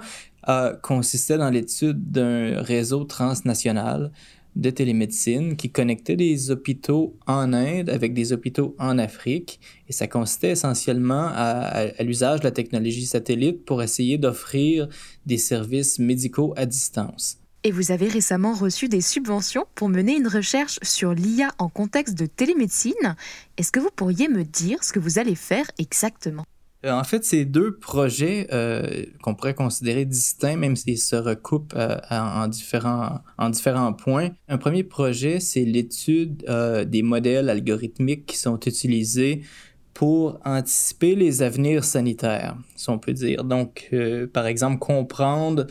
consistait 0.82 1.38
dans 1.38 1.50
l'étude 1.50 2.12
d'un 2.12 2.62
réseau 2.62 3.04
transnational 3.04 4.12
de 4.58 4.70
télémédecine 4.72 5.56
qui 5.56 5.70
connectait 5.70 6.16
des 6.16 6.50
hôpitaux 6.50 7.16
en 7.28 7.54
Inde 7.54 7.90
avec 7.90 8.14
des 8.14 8.34
hôpitaux 8.34 8.76
en 8.80 8.98
Afrique. 8.98 9.60
Et 9.88 9.94
ça 9.94 10.08
consistait 10.08 10.52
essentiellement 10.52 11.30
à, 11.32 12.04
l'usage 12.04 12.40
de 12.40 12.46
la 12.46 12.52
technologie 12.52 13.06
satellite 13.06 13.66
pour 13.66 13.84
essayer 13.84 14.18
d'offrir 14.18 14.90
des 15.26 15.38
services 15.38 16.00
médicaux 16.00 16.54
à 16.58 16.66
distance. 16.66 17.38
Et 17.64 17.72
vous 17.72 17.92
avez 17.92 18.08
récemment 18.08 18.54
reçu 18.54 18.88
des 18.88 19.02
subventions 19.02 19.66
pour 19.76 19.90
mener 19.90 20.16
une 20.16 20.28
recherche 20.28 20.80
sur 20.84 21.14
l'IA 21.14 21.50
en 21.58 21.70
contexte 21.70 22.18
de 22.18 22.26
télémédecine. 22.26 23.16
Est-ce 23.58 23.72
que 23.72 23.80
vous 23.80 23.92
pourriez 23.96 24.28
me 24.30 24.44
dire 24.44 24.84
ce 24.84 24.94
que 24.94 25.00
vous 25.00 25.20
allez 25.20 25.36
faire 25.36 25.66
exactement? 25.78 26.44
Euh, 26.86 26.92
en 26.92 27.04
fait, 27.04 27.26
ces 27.26 27.44
deux 27.44 27.76
projets 27.76 28.48
euh, 28.54 29.06
qu'on 29.22 29.34
pourrait 29.34 29.56
considérer 29.56 30.06
distincts, 30.06 30.58
même 30.58 30.76
s'ils 30.76 31.00
se 31.00 31.16
recoupent 31.16 31.74
euh, 31.76 31.98
en 32.12 32.48
différents 32.48 33.94
points. 33.94 34.30
Un 34.48 34.58
premier 34.58 34.84
projet, 34.84 35.40
c'est 35.40 35.66
l'étude 35.66 36.46
des 36.88 37.02
modèles 37.02 37.50
algorithmiques 37.50 38.28
qui 38.28 38.38
sont 38.38 38.60
utilisés 38.60 39.42
pour 39.94 40.40
anticiper 40.46 41.16
les 41.16 41.42
avenirs 41.42 41.84
sanitaires, 41.84 42.56
si 42.76 42.90
on 42.92 43.00
peut 43.00 43.14
dire. 43.14 43.44
Donc, 43.44 43.92
par 44.32 44.46
exemple, 44.46 44.78
comprendre 44.78 45.66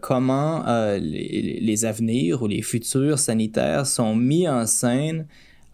comment 0.00 0.64
les, 0.98 1.58
les, 1.60 1.84
avenirs 1.84 2.42
ou 2.42 2.46
les 2.46 2.62
futurs 2.62 3.18
sanitaires 3.18 3.86
sont 3.86 4.16
mis 4.16 4.48
en 4.48 4.66
scène 4.66 5.26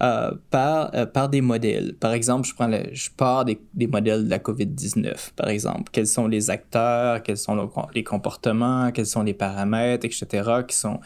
euh, 0.02 0.32
par, 0.50 0.92
euh, 0.96 1.06
par 1.06 1.28
des 1.28 1.40
modèles. 1.40 1.94
Par 1.94 2.12
exemple, 2.12 2.48
je, 2.48 2.54
prends 2.54 2.68
je 2.68 3.08
pars 3.16 3.44
des, 3.44 3.56
modèles 3.86 4.24
de 4.24 4.30
la 4.30 4.40
COVID-19, 4.40 5.30
par 5.36 5.48
exemple. 5.48 5.92
Quels 5.92 6.08
sont 6.08 6.26
les 6.26 6.50
acteurs, 6.50 7.22
quels 7.22 7.36
sont 7.36 7.70
les 7.94 8.02
comportements, 8.02 8.90
quels 8.90 9.06
sont 9.06 9.22
les 9.22 9.32
paramètres, 9.32 10.04
etc., 10.04 10.26
qui 10.66 10.76
sont 10.76 10.98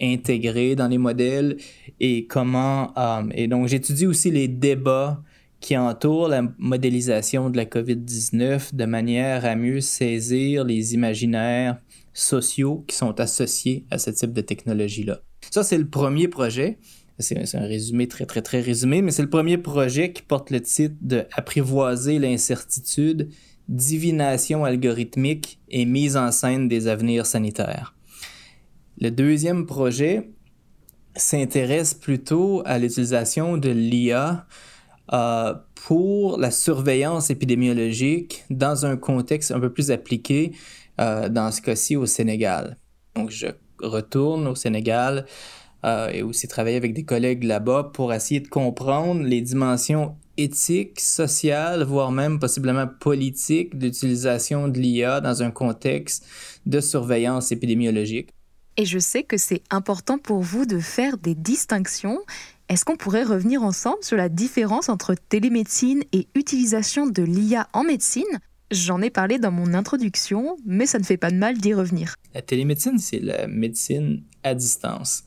intégrés 0.00 0.76
dans 0.76 0.86
les 0.86 0.98
modèles 0.98 1.56
et 1.98 2.28
comment... 2.28 2.92
Euh, 2.96 3.24
et 3.32 3.48
donc, 3.48 3.66
j'étudie 3.66 4.06
aussi 4.06 4.30
les 4.30 4.46
débats 4.46 5.20
qui 5.58 5.76
entourent 5.76 6.28
la 6.28 6.42
modélisation 6.58 7.50
de 7.50 7.56
la 7.56 7.64
COVID-19 7.64 8.72
de 8.72 8.84
manière 8.84 9.44
à 9.44 9.56
mieux 9.56 9.80
saisir 9.80 10.62
les 10.62 10.94
imaginaires 10.94 11.78
sociaux 12.14 12.84
qui 12.88 12.96
sont 12.96 13.20
associés 13.20 13.84
à 13.90 13.98
ce 13.98 14.10
type 14.10 14.32
de 14.32 14.40
technologie-là. 14.40 15.20
Ça, 15.50 15.62
c'est 15.62 15.76
le 15.76 15.88
premier 15.88 16.28
projet. 16.28 16.78
C'est 17.18 17.54
un 17.54 17.66
résumé 17.66 18.08
très, 18.08 18.26
très, 18.26 18.42
très 18.42 18.60
résumé, 18.60 19.02
mais 19.02 19.10
c'est 19.10 19.22
le 19.22 19.30
premier 19.30 19.58
projet 19.58 20.12
qui 20.12 20.22
porte 20.22 20.50
le 20.50 20.60
titre 20.60 20.96
de 21.00 21.24
Apprivoiser 21.32 22.18
l'incertitude, 22.18 23.28
divination 23.68 24.64
algorithmique 24.64 25.60
et 25.68 25.84
mise 25.84 26.16
en 26.16 26.32
scène 26.32 26.66
des 26.66 26.88
avenirs 26.88 27.26
sanitaires. 27.26 27.94
Le 29.00 29.10
deuxième 29.10 29.66
projet 29.66 30.30
s'intéresse 31.16 31.94
plutôt 31.94 32.62
à 32.64 32.78
l'utilisation 32.78 33.56
de 33.56 33.70
l'IA 33.70 34.46
euh, 35.12 35.54
pour 35.74 36.38
la 36.38 36.50
surveillance 36.50 37.30
épidémiologique 37.30 38.44
dans 38.50 38.86
un 38.86 38.96
contexte 38.96 39.50
un 39.50 39.60
peu 39.60 39.72
plus 39.72 39.90
appliqué, 39.90 40.52
euh, 41.00 41.28
dans 41.28 41.50
ce 41.50 41.60
cas-ci 41.60 41.96
au 41.96 42.06
Sénégal. 42.06 42.76
Donc, 43.16 43.30
je 43.30 43.46
retourne 43.80 44.46
au 44.46 44.54
Sénégal 44.54 45.26
euh, 45.84 46.08
et 46.10 46.22
aussi 46.22 46.48
travailler 46.48 46.76
avec 46.76 46.94
des 46.94 47.04
collègues 47.04 47.44
là-bas 47.44 47.90
pour 47.92 48.12
essayer 48.12 48.40
de 48.40 48.48
comprendre 48.48 49.22
les 49.22 49.40
dimensions 49.40 50.16
éthiques, 50.36 51.00
sociales, 51.00 51.84
voire 51.84 52.10
même 52.10 52.38
possiblement 52.38 52.86
politiques 52.86 53.78
d'utilisation 53.78 54.68
de 54.68 54.78
l'IA 54.78 55.20
dans 55.20 55.42
un 55.42 55.50
contexte 55.50 56.26
de 56.66 56.80
surveillance 56.80 57.52
épidémiologique. 57.52 58.30
Et 58.76 58.84
je 58.84 58.98
sais 58.98 59.22
que 59.22 59.36
c'est 59.36 59.62
important 59.70 60.18
pour 60.18 60.40
vous 60.40 60.66
de 60.66 60.80
faire 60.80 61.16
des 61.18 61.36
distinctions. 61.36 62.18
Est-ce 62.68 62.84
qu'on 62.84 62.96
pourrait 62.96 63.22
revenir 63.22 63.62
ensemble 63.62 64.02
sur 64.02 64.16
la 64.16 64.28
différence 64.28 64.88
entre 64.88 65.14
télémédecine 65.14 66.02
et 66.12 66.26
utilisation 66.34 67.06
de 67.06 67.22
l'IA 67.22 67.68
en 67.72 67.84
médecine? 67.84 68.40
J'en 68.70 69.02
ai 69.02 69.10
parlé 69.10 69.38
dans 69.38 69.50
mon 69.50 69.74
introduction, 69.74 70.56
mais 70.64 70.86
ça 70.86 70.98
ne 70.98 71.04
fait 71.04 71.16
pas 71.16 71.30
de 71.30 71.36
mal 71.36 71.58
d'y 71.58 71.74
revenir. 71.74 72.14
La 72.34 72.42
télémédecine, 72.42 72.98
c'est 72.98 73.20
la 73.20 73.46
médecine 73.46 74.22
à 74.42 74.54
distance. 74.54 75.24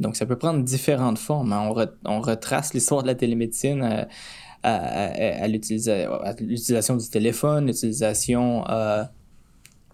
Donc, 0.00 0.16
ça 0.16 0.26
peut 0.26 0.36
prendre 0.36 0.64
différentes 0.64 1.18
formes. 1.18 1.52
Hein. 1.52 1.72
On, 2.04 2.20
retrace 2.20 2.74
l'histoire 2.74 3.02
de 3.02 3.06
la 3.06 3.14
télémédecine 3.14 3.82
à, 3.82 4.08
à, 4.62 5.46
l'utilisation 5.46 6.96
du 6.96 7.08
téléphone, 7.08 7.66
l'utilisation 7.66 8.64
euh, 8.68 9.04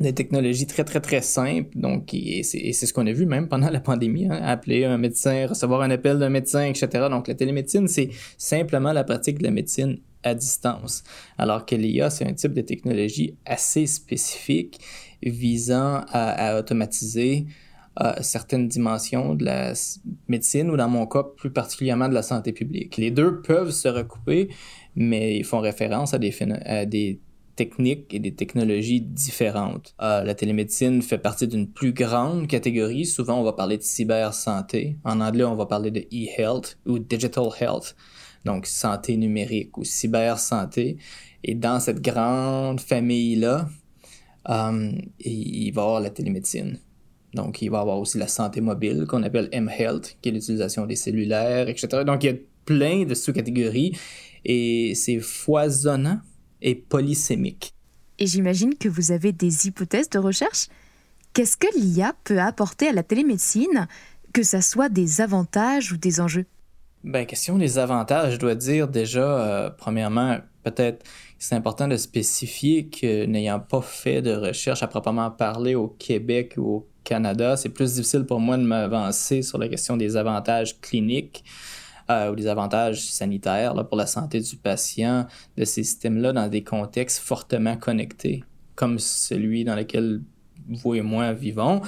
des 0.01 0.15
technologies 0.15 0.67
très, 0.67 0.85
très, 0.85 1.01
très 1.01 1.23
simples. 1.23 1.77
Donc, 1.77 2.15
et 2.15 2.43
c'est 2.43 2.73
ce 2.73 2.93
qu'on 2.93 3.07
a 3.07 3.13
vu 3.13 3.27
même 3.27 3.49
pendant 3.49 3.71
la 3.71 3.81
pandémie, 3.81 4.27
hein. 4.27 4.41
appeler 4.43 4.85
un 4.85 4.99
médecin, 4.99 5.47
recevoir 5.49 5.83
un 5.83 5.91
appel 5.91 6.19
d'un 6.19 6.31
médecin, 6.31 6.65
etc. 6.65 7.09
Donc, 7.11 7.29
la 7.29 7.35
télémédecine, 7.35 7.89
c'est 7.89 8.11
simplement 8.39 8.93
la 8.93 9.05
pratique 9.05 9.39
de 9.39 9.45
la 9.45 9.51
médecine 9.51 9.99
à 10.23 10.35
distance. 10.35 11.05
Alors 11.39 11.67
que 11.67 11.75
l'IA, 11.75 12.11
c'est 12.11 12.27
un 12.27 12.35
type 12.35 12.53
de 12.53 12.63
technologie 12.63 13.37
assez 13.45 13.87
spécifique 13.87 14.81
visant 15.23 16.05
à 16.09 16.59
automatiser 16.59 17.47
certaines 18.21 18.69
dimensions 18.69 19.35
de 19.35 19.45
la 19.45 19.73
médecine 20.29 20.71
ou 20.71 20.77
dans 20.77 20.89
mon 20.89 21.07
cas 21.07 21.23
plus 21.23 21.51
particulièrement 21.51 22.09
de 22.09 22.15
la 22.15 22.23
santé 22.23 22.53
publique. 22.53 22.97
Les 22.97 23.11
deux 23.11 23.41
peuvent 23.41 23.71
se 23.71 23.89
recouper, 23.89 24.49
mais 24.95 25.39
ils 25.39 25.45
font 25.45 25.61
référence 25.61 26.13
à 26.13 26.19
des, 26.19 27.21
techniques 27.57 28.13
et 28.13 28.19
des 28.19 28.35
technologies 28.35 29.01
différentes. 29.01 29.95
Euh, 30.03 30.23
la 30.25 30.35
télémédecine 30.35 31.01
fait 31.01 31.17
partie 31.17 31.49
d'une 31.49 31.67
plus 31.67 31.95
grande 31.95 32.49
catégorie. 32.49 33.07
Souvent, 33.07 33.41
on 33.41 33.45
va 33.45 33.55
parler 33.55 33.79
de 33.79 33.83
cybersanté. 33.83 34.99
En 35.05 35.23
anglais, 35.23 35.45
on 35.45 35.55
va 35.55 35.65
parler 35.65 35.91
de 35.91 36.01
e-health 36.13 36.77
ou 36.85 36.99
digital 36.99 37.49
health, 37.59 37.97
donc 38.47 38.67
santé 38.67 39.17
numérique 39.19 39.77
ou 39.77 39.85
cybersanté. 39.85 40.97
Et 41.45 41.55
dans 41.55 41.79
cette 41.81 42.01
grande 42.01 42.81
famille-là, 42.81 43.69
euh, 44.49 44.93
il 45.21 45.71
va 45.73 45.83
y 45.83 45.85
avoir 45.85 46.01
la 46.01 46.11
télémédecine. 46.11 46.79
Donc, 47.35 47.61
il 47.61 47.71
va 47.71 47.79
y 47.79 47.81
avoir 47.83 47.99
aussi 47.99 48.17
la 48.17 48.29
santé 48.29 48.63
mobile 48.63 49.05
qu'on 49.07 49.23
appelle 49.23 49.51
M-Health, 49.53 50.17
qui 50.23 50.31
est 50.31 50.33
l'utilisation 50.33 50.87
des 50.87 50.97
cellulaires, 50.97 51.69
etc. 51.69 52.05
Donc, 52.07 52.25
il 52.25 52.27
y 52.27 52.31
a 52.31 52.37
plein 52.65 53.05
de 53.05 53.15
sous-catégories 53.15 53.93
et 54.45 54.95
c'est 54.95 55.21
foisonnant 55.21 56.21
et 56.63 56.75
polysémique. 56.75 57.75
Et 58.19 58.27
j'imagine 58.27 58.75
que 58.75 58.89
vous 58.89 59.13
avez 59.13 59.33
des 59.33 59.67
hypothèses 59.67 60.09
de 60.09 60.19
recherche. 60.19 60.69
Qu'est-ce 61.35 61.59
que 61.59 61.67
l'IA 61.79 62.15
peut 62.25 62.41
apporter 62.41 62.89
à 62.89 62.93
la 62.93 63.03
télémédecine, 63.03 63.87
que 64.33 64.43
ce 64.43 64.63
soit 64.63 64.89
des 64.89 65.21
avantages 65.21 65.93
ou 65.93 65.99
des 65.99 66.21
enjeux? 66.21 66.47
Ben, 67.05 67.25
question 67.27 67.59
des 67.59 67.79
avantages, 67.79 68.35
je 68.35 68.39
dois 68.39 68.55
dire 68.55 68.89
déjà, 68.89 69.21
euh, 69.21 69.71
premièrement, 69.71 70.39
peut-être 70.65 71.05
c'est 71.39 71.55
important 71.55 71.87
de 71.87 71.97
spécifier 71.97 72.89
que 72.89 73.27
n'ayant 73.27 73.61
pas 73.61 73.83
fait 73.83 74.23
de 74.23 74.35
recherche 74.35 74.83
à 74.83 74.87
proprement 74.89 75.31
parler 75.31 75.75
au 75.75 75.89
Québec 75.89 76.55
ou 76.57 76.63
au 76.63 76.89
Canada, 77.05 77.57
c'est 77.57 77.69
plus 77.69 77.95
difficile 77.95 78.25
pour 78.25 78.41
moi 78.41 78.57
de 78.57 78.65
m'avancer 78.65 79.43
sur 79.43 79.59
la 79.59 79.69
question 79.69 79.97
des 79.97 80.17
avantages 80.17 80.81
cliniques 80.81 81.45
euh, 82.11 82.33
ou 82.33 82.35
des 82.35 82.49
avantages 82.49 83.03
sanitaires 83.03 83.75
là, 83.75 83.85
pour 83.85 83.97
la 83.97 84.07
santé 84.07 84.41
du 84.41 84.57
patient 84.57 85.27
de 85.57 85.65
ces 85.65 85.85
systèmes-là 85.85 86.33
dans 86.33 86.49
des 86.49 86.65
contextes 86.65 87.19
fortement 87.19 87.77
connectés, 87.77 88.43
comme 88.75 88.99
celui 88.99 89.65
dans 89.65 89.77
lequel 89.77 90.23
vous 90.69 90.95
et 90.95 91.03
moi 91.03 91.33
vivons. 91.33 91.81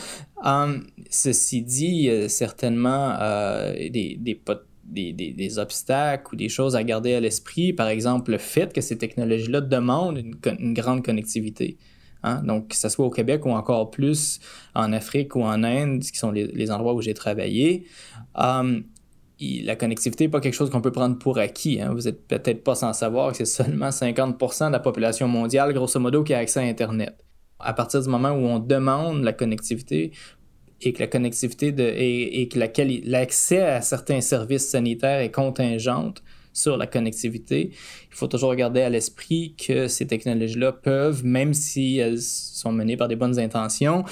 Um, 0.45 0.87
ceci 1.11 1.63
dit, 1.63 2.09
a 2.11 2.29
certainement 2.29 3.17
euh, 3.21 3.73
des, 3.75 4.17
des, 4.21 4.41
des, 4.89 5.13
des, 5.13 5.59
obstacles 5.59 6.35
ou 6.35 6.37
des 6.37 6.49
choses 6.49 6.75
à 6.77 6.83
garder 6.83 7.15
à 7.15 7.21
l'esprit. 7.21 7.73
Par 7.73 7.89
exemple, 7.89 8.31
le 8.31 8.39
fait 8.39 8.73
que 8.73 8.81
ces 8.81 8.99
technologies-là 8.99 9.61
demandent 9.61 10.19
une, 10.19 10.37
une 10.59 10.75
grande 10.75 11.05
connectivité. 11.05 11.77
Hein? 12.23 12.43
Donc, 12.43 12.69
que 12.69 12.77
ce 12.77 12.89
soit 12.89 13.07
au 13.07 13.11
Québec 13.11 13.45
ou 13.47 13.51
encore 13.51 13.91
plus 13.91 14.41
en 14.75 14.93
Afrique 14.93 15.37
ou 15.37 15.43
en 15.43 15.63
Inde, 15.63 16.03
qui 16.03 16.19
sont 16.19 16.31
les, 16.31 16.71
endroits 16.71 16.95
où 16.95 17.03
j'ai 17.03 17.15
travaillé, 17.15 17.87
hum, 18.35 18.85
la 19.41 19.77
connectivité 19.77 20.25
n'est 20.25 20.31
pas 20.31 20.41
quelque 20.41 20.55
chose 20.55 20.71
qu'on 20.71 20.81
peut 20.81 20.93
prendre 20.93 21.19
pour 21.19 21.39
acquis. 21.39 21.81
Hein? 21.81 21.93
Vous 21.95 22.03
n'êtes 22.03 22.27
peut-être 22.27 22.65
pas 22.65 22.75
sans 22.75 22.93
savoir 22.93 23.33
que 23.33 23.39
c'est 23.39 23.45
seulement 23.45 23.91
50% 23.91 24.69
de 24.69 24.73
la 24.73 24.81
population 24.81 25.29
mondiale, 25.29 25.73
grosso 25.73 26.01
modo, 26.01 26.25
qui 26.25 26.35
a 26.35 26.39
accès 26.39 26.61
à 26.61 26.65
Internet. 26.65 27.25
À 27.61 27.73
partir 27.73 28.03
du 28.03 28.09
moment 28.09 28.31
où 28.31 28.47
on 28.47 28.59
demande 28.59 29.23
la 29.23 29.33
connectivité, 29.33 30.13
et 30.81 30.93
que 30.93 31.01
la 31.01 31.07
connectivité 31.07 31.73
de, 31.73 31.83
et, 31.83 32.41
et 32.41 32.49
que 32.49 32.59
l'accès 33.09 33.63
à 33.63 33.81
certains 33.81 34.21
services 34.21 34.69
sanitaires 34.69 35.21
est 35.21 35.31
contingente 35.31 36.23
sur 36.53 36.77
la 36.77 36.87
connectivité, 36.87 37.71
il 37.73 38.15
faut 38.15 38.27
toujours 38.27 38.55
garder 38.55 38.81
à 38.83 38.91
l'esprit 38.91 39.55
que 39.57 39.87
ces 39.89 40.07
technologies-là 40.07 40.73
peuvent, 40.73 41.25
même 41.25 41.55
si 41.55 41.99
elles 41.99 42.21
sont 42.21 42.73
menées 42.73 42.97
par 42.97 43.09
des 43.09 43.17
bonnes 43.17 43.39
intentions, 43.39 44.05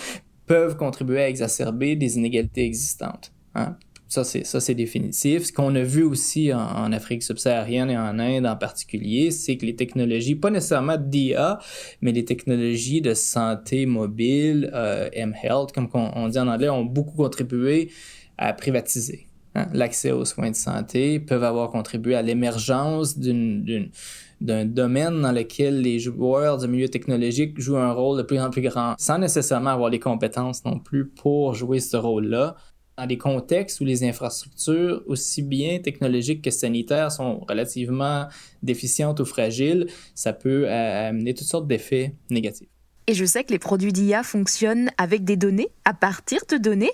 peuvent 0.47 0.77
contribuer 0.77 1.21
à 1.21 1.29
exacerber 1.29 1.97
des 1.97 2.17
inégalités 2.17 2.65
existantes. 2.65 3.33
Hein. 3.55 3.77
Ça, 4.09 4.23
c'est, 4.25 4.75
définitif. 4.75 5.47
Ce 5.47 5.53
qu'on 5.53 5.75
a 5.75 5.83
vu 5.83 6.05
aussi 6.05 6.53
en, 6.53 6.93
Afrique 6.93 7.25
subsaharienne 7.25 7.91
et 7.91 7.99
en 7.99 8.19
Inde 8.21 8.47
en 8.47 8.57
particulier, 8.57 9.33
c'est 9.33 9.57
que 9.57 9.67
les 9.67 9.75
technologies, 9.75 10.37
pas 10.37 10.51
nécessairement 10.51 10.97
d'IA, 10.97 11.59
mais 12.03 12.13
les 12.13 12.25
technologies 12.25 13.01
de 13.01 13.15
santé 13.15 13.85
mobile, 13.85 14.71
euh, 14.75 15.09
M-Health, 15.13 15.73
comme 15.73 15.89
on, 15.93 16.29
dit 16.29 16.39
en 16.39 16.47
anglais, 16.47 16.69
ont 16.69 16.85
beaucoup 16.85 17.17
contribué 17.17 17.91
à 18.39 18.53
privatiser 18.53 19.27
hein, 19.57 19.67
l'accès 19.73 20.13
aux 20.13 20.25
soins 20.25 20.53
de 20.53 20.57
santé, 20.57 21.19
peuvent 21.19 21.45
avoir 21.45 21.71
contribué 21.71 22.15
à 22.15 22.23
l'émergence 22.23 23.19
d'un 23.19 24.65
domaine 24.67 25.21
dans 25.21 25.33
lequel 25.33 25.81
les 25.81 25.99
joueurs 25.99 26.59
du 26.59 26.69
milieu 26.69 26.89
technologique 26.89 27.59
jouent 27.61 27.79
un 27.79 27.93
rôle 27.93 28.19
de 28.19 28.23
plus 28.23 28.39
en 28.39 28.51
plus 28.51 28.63
grand, 28.63 28.95
sans 28.99 29.19
nécessairement 29.19 29.71
avoir 29.71 29.91
les 29.91 29.99
compétences 29.99 30.65
non 30.65 30.79
plus 30.79 31.09
pour 31.09 31.55
jouer 31.55 31.81
ce 31.81 31.97
rôle-là 31.97 32.55
dans 32.97 33.07
des 33.07 33.19
contextes 33.19 33.81
où 33.81 33.85
les 33.85 34.05
infrastructures, 34.05 35.03
aussi 35.07 35.43
bien 35.43 35.79
technologiques 35.81 36.43
que 36.43 36.51
sanitaires, 36.51 37.13
sont 37.13 37.41
relativement 37.49 38.27
déficientes 38.63 39.21
ou 39.21 39.25
fragiles, 39.25 39.87
ça 40.15 40.33
peut 40.33 40.67
euh, 40.67 41.09
amener 41.09 41.35
toutes 41.35 41.47
sortes 41.47 41.67
d'effets 41.67 42.15
négatifs. 42.31 42.69
Et 43.09 43.15
je 43.15 43.25
sais 43.25 43.45
que 43.45 43.53
les 43.53 43.61
produits 43.61 43.93
d'IA 43.93 44.25
fonctionnent 44.25 44.91
avec 44.99 45.23
des 45.25 45.37
données, 45.37 45.69
à 45.85 45.95
partir 45.95 46.41
de 46.51 46.57
données. 46.57 46.91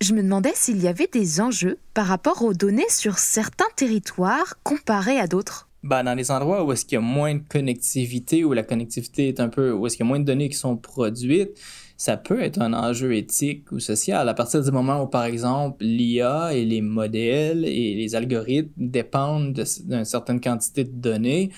Je 0.00 0.14
me 0.14 0.22
demandais 0.22 0.52
s'il 0.54 0.80
y 0.80 0.86
avait 0.86 1.08
des 1.08 1.40
enjeux 1.40 1.78
par 1.92 2.06
rapport 2.06 2.42
aux 2.42 2.54
données 2.54 2.88
sur 2.88 3.18
certains 3.18 3.64
territoires 3.74 4.54
comparés 4.62 5.18
à 5.18 5.26
d'autres. 5.26 5.68
Ben, 5.82 6.04
dans 6.04 6.14
les 6.14 6.30
endroits 6.30 6.64
où 6.64 6.72
est-ce 6.72 6.84
qu'il 6.84 6.96
y 6.96 6.98
a 6.98 7.00
moins 7.00 7.34
de 7.34 7.42
connectivité, 7.48 8.44
où 8.44 8.52
la 8.52 8.62
connectivité 8.62 9.28
est 9.28 9.40
un 9.40 9.48
peu, 9.48 9.72
où 9.72 9.86
est-ce 9.86 9.96
qu'il 9.96 10.04
y 10.04 10.06
a 10.06 10.08
moins 10.08 10.20
de 10.20 10.24
données 10.24 10.48
qui 10.48 10.56
sont 10.56 10.76
produites, 10.76 11.58
ça 11.96 12.16
peut 12.16 12.40
être 12.42 12.60
un 12.60 12.72
enjeu 12.74 13.14
éthique 13.14 13.72
ou 13.72 13.80
social 13.80 14.28
à 14.28 14.34
partir 14.34 14.62
du 14.62 14.70
moment 14.70 15.02
où, 15.02 15.06
par 15.06 15.24
exemple, 15.24 15.84
l'IA 15.84 16.52
et 16.52 16.64
les 16.64 16.82
modèles 16.82 17.64
et 17.64 17.94
les 17.94 18.14
algorithmes 18.14 18.72
dépendent 18.76 19.52
d'une 19.84 20.04
certaine 20.04 20.40
quantité 20.40 20.84
de 20.84 20.90
données 20.90 21.50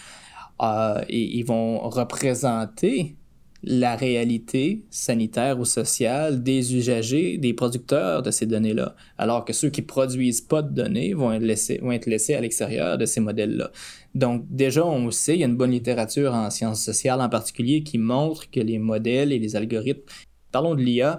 euh, 0.62 1.02
et 1.08 1.38
ils 1.38 1.44
vont 1.44 1.80
représenter 1.88 3.16
la 3.64 3.96
réalité 3.96 4.84
sanitaire 4.88 5.58
ou 5.58 5.64
sociale 5.64 6.42
des 6.42 6.76
usagers, 6.76 7.38
des 7.38 7.54
producteurs 7.54 8.22
de 8.22 8.30
ces 8.30 8.46
données-là, 8.46 8.94
alors 9.18 9.44
que 9.44 9.52
ceux 9.52 9.68
qui 9.68 9.82
produisent 9.82 10.40
pas 10.40 10.62
de 10.62 10.72
données 10.72 11.12
vont 11.12 11.32
être 11.32 11.42
laissés, 11.42 11.78
vont 11.82 11.90
être 11.90 12.06
laissés 12.06 12.34
à 12.34 12.40
l'extérieur 12.40 12.98
de 12.98 13.04
ces 13.04 13.20
modèles-là. 13.20 13.72
Donc 14.14 14.44
déjà, 14.48 14.86
on 14.86 15.10
sait, 15.10 15.34
il 15.34 15.40
y 15.40 15.42
a 15.42 15.48
une 15.48 15.56
bonne 15.56 15.72
littérature 15.72 16.34
en 16.34 16.50
sciences 16.50 16.82
sociales 16.82 17.20
en 17.20 17.28
particulier 17.28 17.82
qui 17.82 17.98
montre 17.98 18.48
que 18.48 18.60
les 18.60 18.78
modèles 18.78 19.32
et 19.32 19.40
les 19.40 19.56
algorithmes 19.56 20.02
parlons 20.52 20.74
de 20.74 20.82
l'IA, 20.82 21.18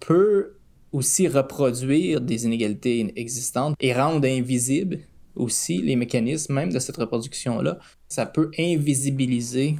peut 0.00 0.56
aussi 0.92 1.28
reproduire 1.28 2.20
des 2.20 2.46
inégalités 2.46 3.12
existantes 3.16 3.74
et 3.80 3.92
rendre 3.92 4.26
invisibles 4.26 5.00
aussi 5.34 5.82
les 5.82 5.96
mécanismes 5.96 6.54
même 6.54 6.72
de 6.72 6.78
cette 6.78 6.96
reproduction-là. 6.96 7.78
Ça 8.08 8.26
peut 8.26 8.50
invisibiliser 8.58 9.76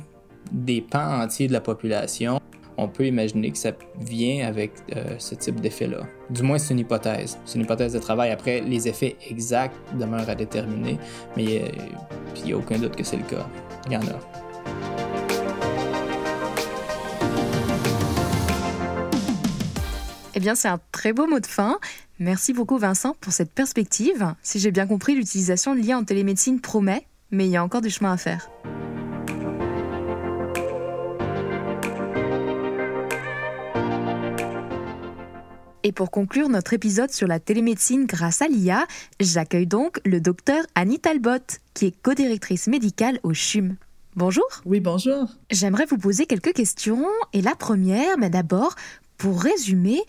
des 0.52 0.82
pans 0.82 1.22
entiers 1.22 1.48
de 1.48 1.52
la 1.52 1.60
population. 1.60 2.40
On 2.78 2.88
peut 2.88 3.06
imaginer 3.06 3.50
que 3.50 3.58
ça 3.58 3.72
vient 3.98 4.46
avec 4.46 4.72
euh, 4.94 5.14
ce 5.18 5.34
type 5.34 5.60
d'effet-là. 5.60 6.06
Du 6.28 6.42
moins, 6.42 6.58
c'est 6.58 6.74
une 6.74 6.80
hypothèse. 6.80 7.38
C'est 7.46 7.56
une 7.56 7.64
hypothèse 7.64 7.94
de 7.94 7.98
travail. 7.98 8.30
Après, 8.30 8.60
les 8.60 8.86
effets 8.86 9.16
exacts 9.30 9.76
demeurent 9.98 10.28
à 10.28 10.34
déterminer, 10.34 10.98
mais 11.36 11.62
euh, 11.62 11.68
il 12.36 12.44
n'y 12.44 12.52
a 12.52 12.58
aucun 12.58 12.78
doute 12.78 12.94
que 12.94 13.02
c'est 13.02 13.16
le 13.16 13.24
cas. 13.24 13.48
Il 13.86 13.92
y 13.92 13.96
en 13.96 14.02
a. 14.02 14.95
bien, 20.46 20.54
c'est 20.54 20.68
un 20.68 20.78
très 20.92 21.12
beau 21.12 21.26
mot 21.26 21.40
de 21.40 21.46
fin. 21.46 21.80
Merci 22.20 22.52
beaucoup 22.52 22.78
Vincent 22.78 23.16
pour 23.20 23.32
cette 23.32 23.50
perspective. 23.50 24.32
Si 24.42 24.60
j'ai 24.60 24.70
bien 24.70 24.86
compris, 24.86 25.16
l'utilisation 25.16 25.74
de 25.74 25.80
l'IA 25.80 25.98
en 25.98 26.04
télémédecine 26.04 26.60
promet, 26.60 27.04
mais 27.32 27.46
il 27.46 27.50
y 27.50 27.56
a 27.56 27.64
encore 27.64 27.80
du 27.80 27.90
chemin 27.90 28.12
à 28.12 28.16
faire. 28.16 28.48
Et 35.82 35.90
pour 35.90 36.12
conclure 36.12 36.48
notre 36.48 36.74
épisode 36.74 37.10
sur 37.10 37.26
la 37.26 37.40
télémédecine 37.40 38.06
grâce 38.06 38.40
à 38.40 38.46
l'IA, 38.46 38.86
j'accueille 39.18 39.66
donc 39.66 39.98
le 40.04 40.20
docteur 40.20 40.64
Annie 40.76 41.00
Talbot, 41.00 41.58
qui 41.74 41.86
est 41.86 42.02
co-directrice 42.02 42.68
médicale 42.68 43.18
au 43.24 43.34
CHUM. 43.34 43.74
Bonjour. 44.14 44.46
Oui, 44.64 44.78
bonjour. 44.78 45.26
J'aimerais 45.50 45.86
vous 45.86 45.98
poser 45.98 46.26
quelques 46.26 46.52
questions. 46.52 47.04
Et 47.32 47.42
la 47.42 47.56
première, 47.56 48.16
mais 48.16 48.30
d'abord, 48.30 48.76
pour 49.18 49.40
résumer, 49.42 50.02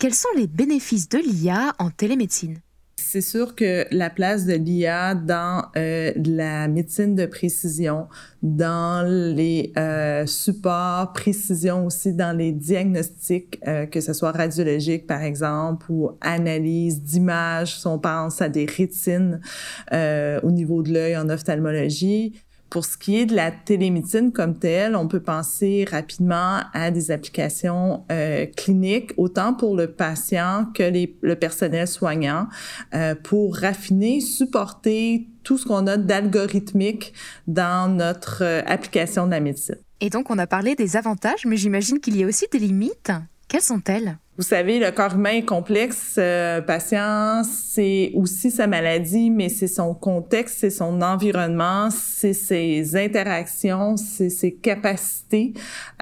quels 0.00 0.14
sont 0.14 0.30
les 0.34 0.46
bénéfices 0.46 1.10
de 1.10 1.18
l'IA 1.18 1.74
en 1.78 1.90
télémédecine? 1.90 2.56
C'est 2.96 3.20
sûr 3.20 3.54
que 3.54 3.86
la 3.90 4.08
place 4.08 4.46
de 4.46 4.54
l'IA 4.54 5.14
dans 5.14 5.64
euh, 5.76 6.12
la 6.24 6.68
médecine 6.68 7.14
de 7.14 7.26
précision, 7.26 8.08
dans 8.42 9.06
les 9.06 9.72
euh, 9.78 10.24
supports 10.26 11.12
précision 11.12 11.86
aussi, 11.86 12.14
dans 12.14 12.36
les 12.36 12.52
diagnostics, 12.52 13.58
euh, 13.66 13.84
que 13.86 14.00
ce 14.00 14.12
soit 14.12 14.32
radiologique 14.32 15.06
par 15.06 15.22
exemple 15.22 15.86
ou 15.90 16.10
analyse 16.20 17.02
d'images, 17.02 17.78
si 17.78 17.86
on 17.86 17.98
pense 17.98 18.40
à 18.40 18.48
des 18.48 18.64
rétines 18.64 19.40
au 19.92 20.50
niveau 20.50 20.82
de 20.82 20.92
l'œil 20.92 21.16
en 21.16 21.28
ophtalmologie, 21.28 22.40
pour 22.70 22.84
ce 22.84 22.96
qui 22.96 23.18
est 23.18 23.26
de 23.26 23.34
la 23.34 23.50
télémédecine 23.50 24.32
comme 24.32 24.58
telle, 24.58 24.94
on 24.94 25.08
peut 25.08 25.20
penser 25.20 25.84
rapidement 25.90 26.60
à 26.72 26.92
des 26.92 27.10
applications 27.10 28.04
euh, 28.12 28.46
cliniques, 28.46 29.12
autant 29.16 29.54
pour 29.54 29.76
le 29.76 29.92
patient 29.92 30.66
que 30.72 30.84
les, 30.84 31.16
le 31.20 31.34
personnel 31.34 31.88
soignant, 31.88 32.46
euh, 32.94 33.16
pour 33.16 33.56
raffiner, 33.56 34.20
supporter 34.20 35.26
tout 35.42 35.58
ce 35.58 35.66
qu'on 35.66 35.86
a 35.88 35.96
d'algorithmique 35.96 37.12
dans 37.48 37.92
notre 37.92 38.44
euh, 38.44 38.62
application 38.66 39.26
de 39.26 39.32
la 39.32 39.40
médecine. 39.40 39.78
Et 40.00 40.08
donc, 40.08 40.30
on 40.30 40.38
a 40.38 40.46
parlé 40.46 40.76
des 40.76 40.96
avantages, 40.96 41.44
mais 41.44 41.56
j'imagine 41.56 41.98
qu'il 41.98 42.16
y 42.16 42.22
a 42.22 42.26
aussi 42.26 42.46
des 42.52 42.58
limites. 42.58 43.12
Quelles 43.48 43.62
sont-elles? 43.62 44.16
Vous 44.40 44.46
savez, 44.46 44.78
le 44.78 44.90
corps 44.90 45.16
humain 45.16 45.32
est 45.32 45.44
complexe. 45.44 46.14
Euh, 46.16 46.62
patient, 46.62 47.42
c'est 47.44 48.10
aussi 48.14 48.50
sa 48.50 48.66
maladie, 48.66 49.28
mais 49.28 49.50
c'est 49.50 49.68
son 49.68 49.92
contexte, 49.92 50.60
c'est 50.60 50.70
son 50.70 51.02
environnement, 51.02 51.90
c'est 51.90 52.32
ses 52.32 52.96
interactions, 52.96 53.98
c'est 53.98 54.30
ses 54.30 54.54
capacités, 54.54 55.52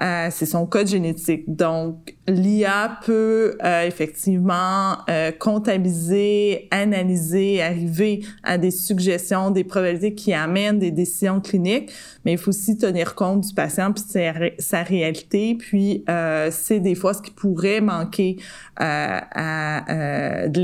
euh, 0.01 0.29
c'est 0.31 0.45
son 0.45 0.65
code 0.67 0.87
génétique. 0.87 1.53
Donc, 1.53 2.15
l'IA 2.29 2.99
peut 3.05 3.57
euh, 3.63 3.85
effectivement 3.85 4.97
euh, 5.09 5.31
comptabiliser, 5.31 6.67
analyser, 6.71 7.61
arriver 7.61 8.21
à 8.43 8.57
des 8.57 8.71
suggestions, 8.71 9.51
des 9.51 9.63
probabilités 9.63 10.15
qui 10.15 10.33
amènent 10.33 10.79
des 10.79 10.91
décisions 10.91 11.41
cliniques, 11.41 11.91
mais 12.23 12.33
il 12.33 12.37
faut 12.37 12.49
aussi 12.49 12.77
tenir 12.77 13.15
compte 13.15 13.41
du 13.41 13.53
patient 13.53 13.91
puis 13.91 14.03
sa, 14.07 14.33
sa 14.59 14.83
réalité. 14.83 15.55
Puis, 15.55 16.03
euh, 16.09 16.49
c'est 16.51 16.79
des 16.79 16.95
fois 16.95 17.13
ce 17.13 17.21
qui 17.21 17.31
pourrait 17.31 17.81
manquer 17.81 18.28
à, 18.75 19.91
euh, 19.91 20.47
de 20.47 20.61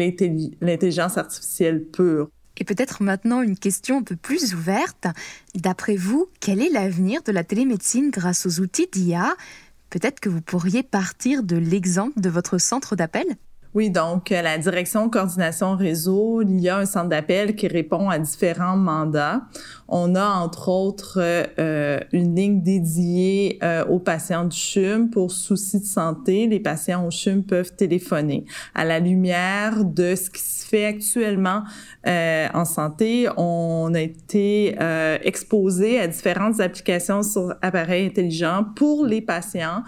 l'intelligence 0.61 1.17
artificielle 1.17 1.83
pure. 1.83 2.29
Et 2.57 2.63
peut-être 2.63 3.03
maintenant 3.03 3.41
une 3.41 3.57
question 3.57 3.97
un 3.97 4.03
peu 4.03 4.15
plus 4.15 4.53
ouverte. 4.53 5.07
D'après 5.55 5.95
vous, 5.95 6.27
quel 6.39 6.61
est 6.61 6.69
l'avenir 6.69 7.21
de 7.23 7.31
la 7.31 7.43
télémédecine 7.43 8.11
grâce 8.11 8.45
aux 8.45 8.61
outils 8.61 8.87
d'IA 8.91 9.35
Peut-être 9.89 10.19
que 10.19 10.29
vous 10.29 10.41
pourriez 10.41 10.83
partir 10.83 11.43
de 11.43 11.55
l'exemple 11.55 12.19
de 12.19 12.29
votre 12.29 12.57
centre 12.57 12.95
d'appel? 12.95 13.25
Oui, 13.75 13.89
donc 13.89 14.31
euh, 14.31 14.41
la 14.41 14.57
direction 14.57 15.09
coordination 15.09 15.75
réseau, 15.75 16.41
il 16.41 16.61
y 16.61 16.69
a 16.69 16.77
un 16.77 16.85
centre 16.85 17.09
d'appel 17.09 17.57
qui 17.57 17.67
répond 17.67 18.09
à 18.09 18.17
différents 18.17 18.77
mandats. 18.77 19.41
On 19.89 20.15
a 20.15 20.25
entre 20.25 20.69
autres 20.69 21.19
euh, 21.19 21.99
une 22.13 22.33
ligne 22.35 22.61
dédiée 22.61 23.59
euh, 23.63 23.83
aux 23.87 23.99
patients 23.99 24.45
du 24.45 24.55
CHUM 24.55 25.09
pour 25.09 25.33
soucis 25.33 25.81
de 25.81 25.85
santé. 25.85 26.47
Les 26.47 26.61
patients 26.61 27.05
au 27.05 27.11
CHUM 27.11 27.43
peuvent 27.43 27.75
téléphoner. 27.75 28.45
À 28.73 28.85
la 28.85 29.01
lumière 29.01 29.83
de 29.83 30.15
ce 30.15 30.29
qui 30.29 30.41
se 30.41 30.65
fait 30.65 30.85
actuellement 30.85 31.63
en 32.05 32.65
santé, 32.65 33.27
on 33.35 33.91
a 33.93 33.99
été 33.99 34.77
exposé 35.23 35.99
à 35.99 36.07
différentes 36.07 36.61
applications 36.61 37.23
sur 37.23 37.53
appareils 37.61 38.05
intelligents 38.05 38.65
pour 38.75 39.05
les 39.05 39.21
patients 39.21 39.83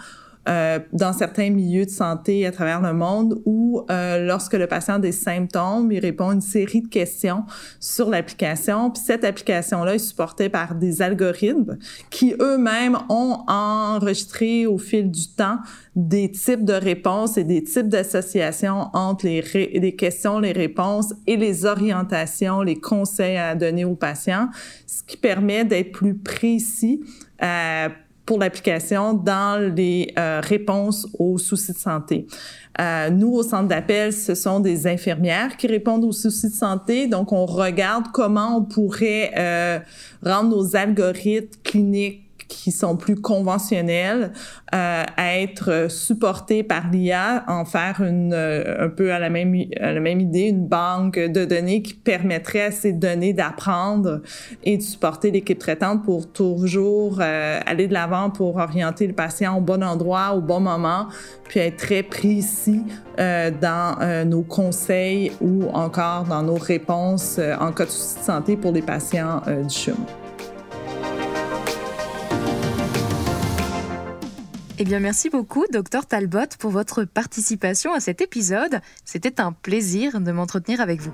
euh, 0.48 0.78
dans 0.92 1.12
certains 1.12 1.50
milieux 1.50 1.84
de 1.84 1.90
santé 1.90 2.46
à 2.46 2.52
travers 2.52 2.80
le 2.80 2.94
monde 2.94 3.40
où 3.44 3.82
euh, 3.90 4.24
lorsque 4.24 4.54
le 4.54 4.66
patient 4.66 4.94
a 4.94 4.98
des 4.98 5.12
symptômes, 5.12 5.92
il 5.92 5.98
répond 5.98 6.32
une 6.32 6.40
série 6.40 6.80
de 6.80 6.88
questions 6.88 7.44
sur 7.80 8.08
l'application. 8.08 8.90
Puis 8.90 9.02
cette 9.04 9.24
application-là 9.24 9.94
est 9.94 9.98
supportée 9.98 10.48
par 10.48 10.74
des 10.74 11.02
algorithmes 11.02 11.78
qui 12.10 12.34
eux-mêmes 12.40 12.96
ont 13.10 13.44
enregistré 13.46 14.66
au 14.66 14.78
fil 14.78 15.10
du 15.10 15.28
temps 15.28 15.58
des 15.94 16.30
types 16.30 16.64
de 16.64 16.72
réponses 16.72 17.36
et 17.36 17.44
des 17.44 17.62
types 17.62 17.88
d'associations 17.88 18.88
entre 18.94 19.26
les, 19.26 19.42
les, 19.78 19.96
questions, 19.96 20.38
les 20.38 20.52
réponses 20.52 21.12
et 21.26 21.36
les 21.36 21.66
orientations, 21.66 22.62
les 22.62 22.80
conseils 22.80 23.36
à 23.36 23.54
donner 23.54 23.84
aux 23.84 23.96
patients, 23.96 24.48
ce 24.86 25.02
qui 25.02 25.16
permet 25.16 25.64
d'être 25.64 25.92
plus 25.92 26.16
précis 26.16 27.02
euh, 27.42 27.88
pour 28.28 28.38
l'application 28.38 29.14
dans 29.14 29.74
les 29.74 30.12
euh, 30.18 30.42
réponses 30.44 31.08
aux 31.18 31.38
soucis 31.38 31.72
de 31.72 31.78
santé. 31.78 32.26
Euh, 32.78 33.08
nous, 33.08 33.32
au 33.32 33.42
centre 33.42 33.68
d'appel, 33.68 34.12
ce 34.12 34.34
sont 34.34 34.60
des 34.60 34.86
infirmières 34.86 35.56
qui 35.56 35.66
répondent 35.66 36.04
aux 36.04 36.12
soucis 36.12 36.50
de 36.50 36.54
santé. 36.54 37.06
Donc, 37.06 37.32
on 37.32 37.46
regarde 37.46 38.08
comment 38.12 38.58
on 38.58 38.64
pourrait 38.64 39.32
euh, 39.34 39.78
rendre 40.22 40.50
nos 40.50 40.76
algorithmes 40.76 41.58
cliniques 41.64 42.27
qui 42.48 42.72
sont 42.72 42.96
plus 42.96 43.16
conventionnels 43.16 44.32
euh, 44.74 45.04
être 45.18 45.90
supportés 45.90 46.62
par 46.62 46.90
l'IA, 46.90 47.44
en 47.46 47.64
faire 47.64 48.00
une 48.00 48.32
euh, 48.32 48.86
un 48.86 48.88
peu 48.88 49.12
à 49.12 49.18
la 49.18 49.30
même 49.30 49.54
à 49.80 49.92
la 49.92 50.00
même 50.00 50.20
idée, 50.20 50.48
une 50.48 50.66
banque 50.66 51.18
de 51.18 51.44
données 51.44 51.82
qui 51.82 51.94
permettrait 51.94 52.62
à 52.62 52.70
ces 52.70 52.92
données 52.92 53.32
d'apprendre 53.32 54.22
et 54.64 54.76
de 54.76 54.82
supporter 54.82 55.30
l'équipe 55.30 55.58
traitante 55.58 56.04
pour 56.04 56.30
toujours 56.32 57.18
euh, 57.20 57.60
aller 57.66 57.88
de 57.88 57.92
l'avant 57.92 58.30
pour 58.30 58.56
orienter 58.56 59.06
le 59.06 59.12
patient 59.12 59.58
au 59.58 59.60
bon 59.60 59.82
endroit, 59.82 60.32
au 60.34 60.40
bon 60.40 60.60
moment, 60.60 61.08
puis 61.44 61.60
être 61.60 61.76
très 61.76 62.02
précis 62.02 62.82
euh, 63.18 63.50
dans 63.50 63.96
euh, 64.00 64.24
nos 64.24 64.42
conseils 64.42 65.32
ou 65.40 65.64
encore 65.72 66.24
dans 66.24 66.42
nos 66.42 66.56
réponses 66.56 67.40
en 67.60 67.72
cas 67.72 67.84
de 67.84 67.90
soucis 67.90 68.18
de 68.18 68.24
santé 68.24 68.56
pour 68.56 68.72
les 68.72 68.82
patients 68.82 69.42
du 69.46 69.74
CHUM. 69.74 70.27
Eh 74.80 74.84
bien, 74.84 75.00
merci 75.00 75.28
beaucoup, 75.28 75.64
docteur 75.72 76.06
Talbot, 76.06 76.56
pour 76.60 76.70
votre 76.70 77.02
participation 77.02 77.92
à 77.92 77.98
cet 77.98 78.20
épisode. 78.20 78.80
C'était 79.04 79.40
un 79.40 79.50
plaisir 79.50 80.20
de 80.20 80.30
m'entretenir 80.30 80.80
avec 80.80 81.00
vous. 81.00 81.10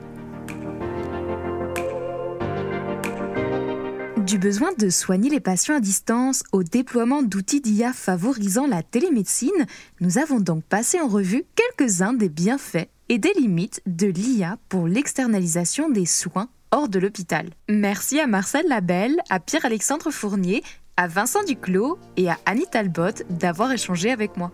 Du 4.27 4.37
besoin 4.39 4.71
de 4.79 4.91
soigner 4.91 5.31
les 5.31 5.41
patients 5.41 5.77
à 5.77 5.81
distance 5.81 6.43
au 6.53 6.63
déploiement 6.63 7.23
d'outils 7.23 7.63
d'IA 7.63 7.95
favorisant 7.95 8.67
la 8.67 8.83
télémédecine, 8.83 9.67
nous 10.01 10.19
avons 10.19 10.41
donc 10.41 10.63
passé 10.65 11.01
en 11.01 11.09
revue 11.09 11.45
quelques-uns 11.57 12.13
des 12.13 12.29
bienfaits 12.29 12.89
et 13.09 13.17
des 13.17 13.33
limites 13.33 13.81
de 13.87 14.09
l'IA 14.09 14.59
pour 14.69 14.87
l'externalisation 14.87 15.89
des 15.89 16.07
soins 16.07 16.51
hors 16.71 16.91
de 16.91 16.99
l'hôpital. 16.99 17.49
Merci 17.71 18.21
à 18.21 18.27
Marcel 18.27 18.67
Labelle, 18.69 19.17
à 19.31 19.41
Pierre-Alexandre 19.41 20.11
Fournier 20.11 20.63
à 20.97 21.09
Vincent 21.09 21.43
Duclos 21.43 21.99
et 22.17 22.31
à 22.31 22.39
Annie 22.47 22.69
Talbot 22.71 23.25
d'avoir 23.31 23.73
échangé 23.73 24.13
avec 24.13 24.37
moi. 24.37 24.53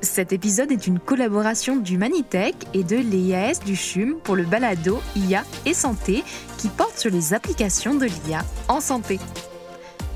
Cet 0.00 0.32
épisode 0.32 0.72
est 0.72 0.86
une 0.86 0.98
collaboration 0.98 1.76
du 1.76 1.98
Manitech 1.98 2.54
et 2.72 2.84
de 2.84 2.96
l'EIAS 2.96 3.60
du 3.64 3.76
CHUM 3.76 4.14
pour 4.24 4.34
le 4.34 4.44
balado 4.44 5.02
IA 5.14 5.44
et 5.66 5.74
santé 5.74 6.24
qui 6.56 6.68
porte 6.68 6.98
sur 6.98 7.10
les 7.10 7.34
applications 7.34 7.94
de 7.94 8.06
l'IA 8.06 8.42
en 8.68 8.80
santé. 8.80 9.18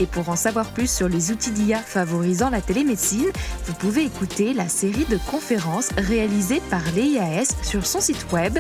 Et 0.01 0.07
pour 0.07 0.31
en 0.31 0.37
savoir 0.37 0.73
plus 0.73 0.91
sur 0.91 1.09
les 1.09 1.31
outils 1.31 1.51
d'IA 1.51 1.79
favorisant 1.79 2.49
la 2.49 2.63
télémédecine, 2.63 3.31
vous 3.67 3.75
pouvez 3.75 4.05
écouter 4.05 4.55
la 4.55 4.69
série 4.69 5.05
de 5.05 5.19
conférences 5.31 5.91
réalisées 5.99 6.63
par 6.71 6.83
l'EIAS 6.97 7.55
sur 7.63 7.87
son 7.87 8.01
site 8.01 8.27
web 8.33 8.59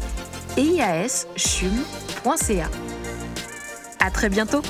eiaschum.ca. 0.58 2.68
À 3.98 4.10
très 4.10 4.28
bientôt! 4.28 4.60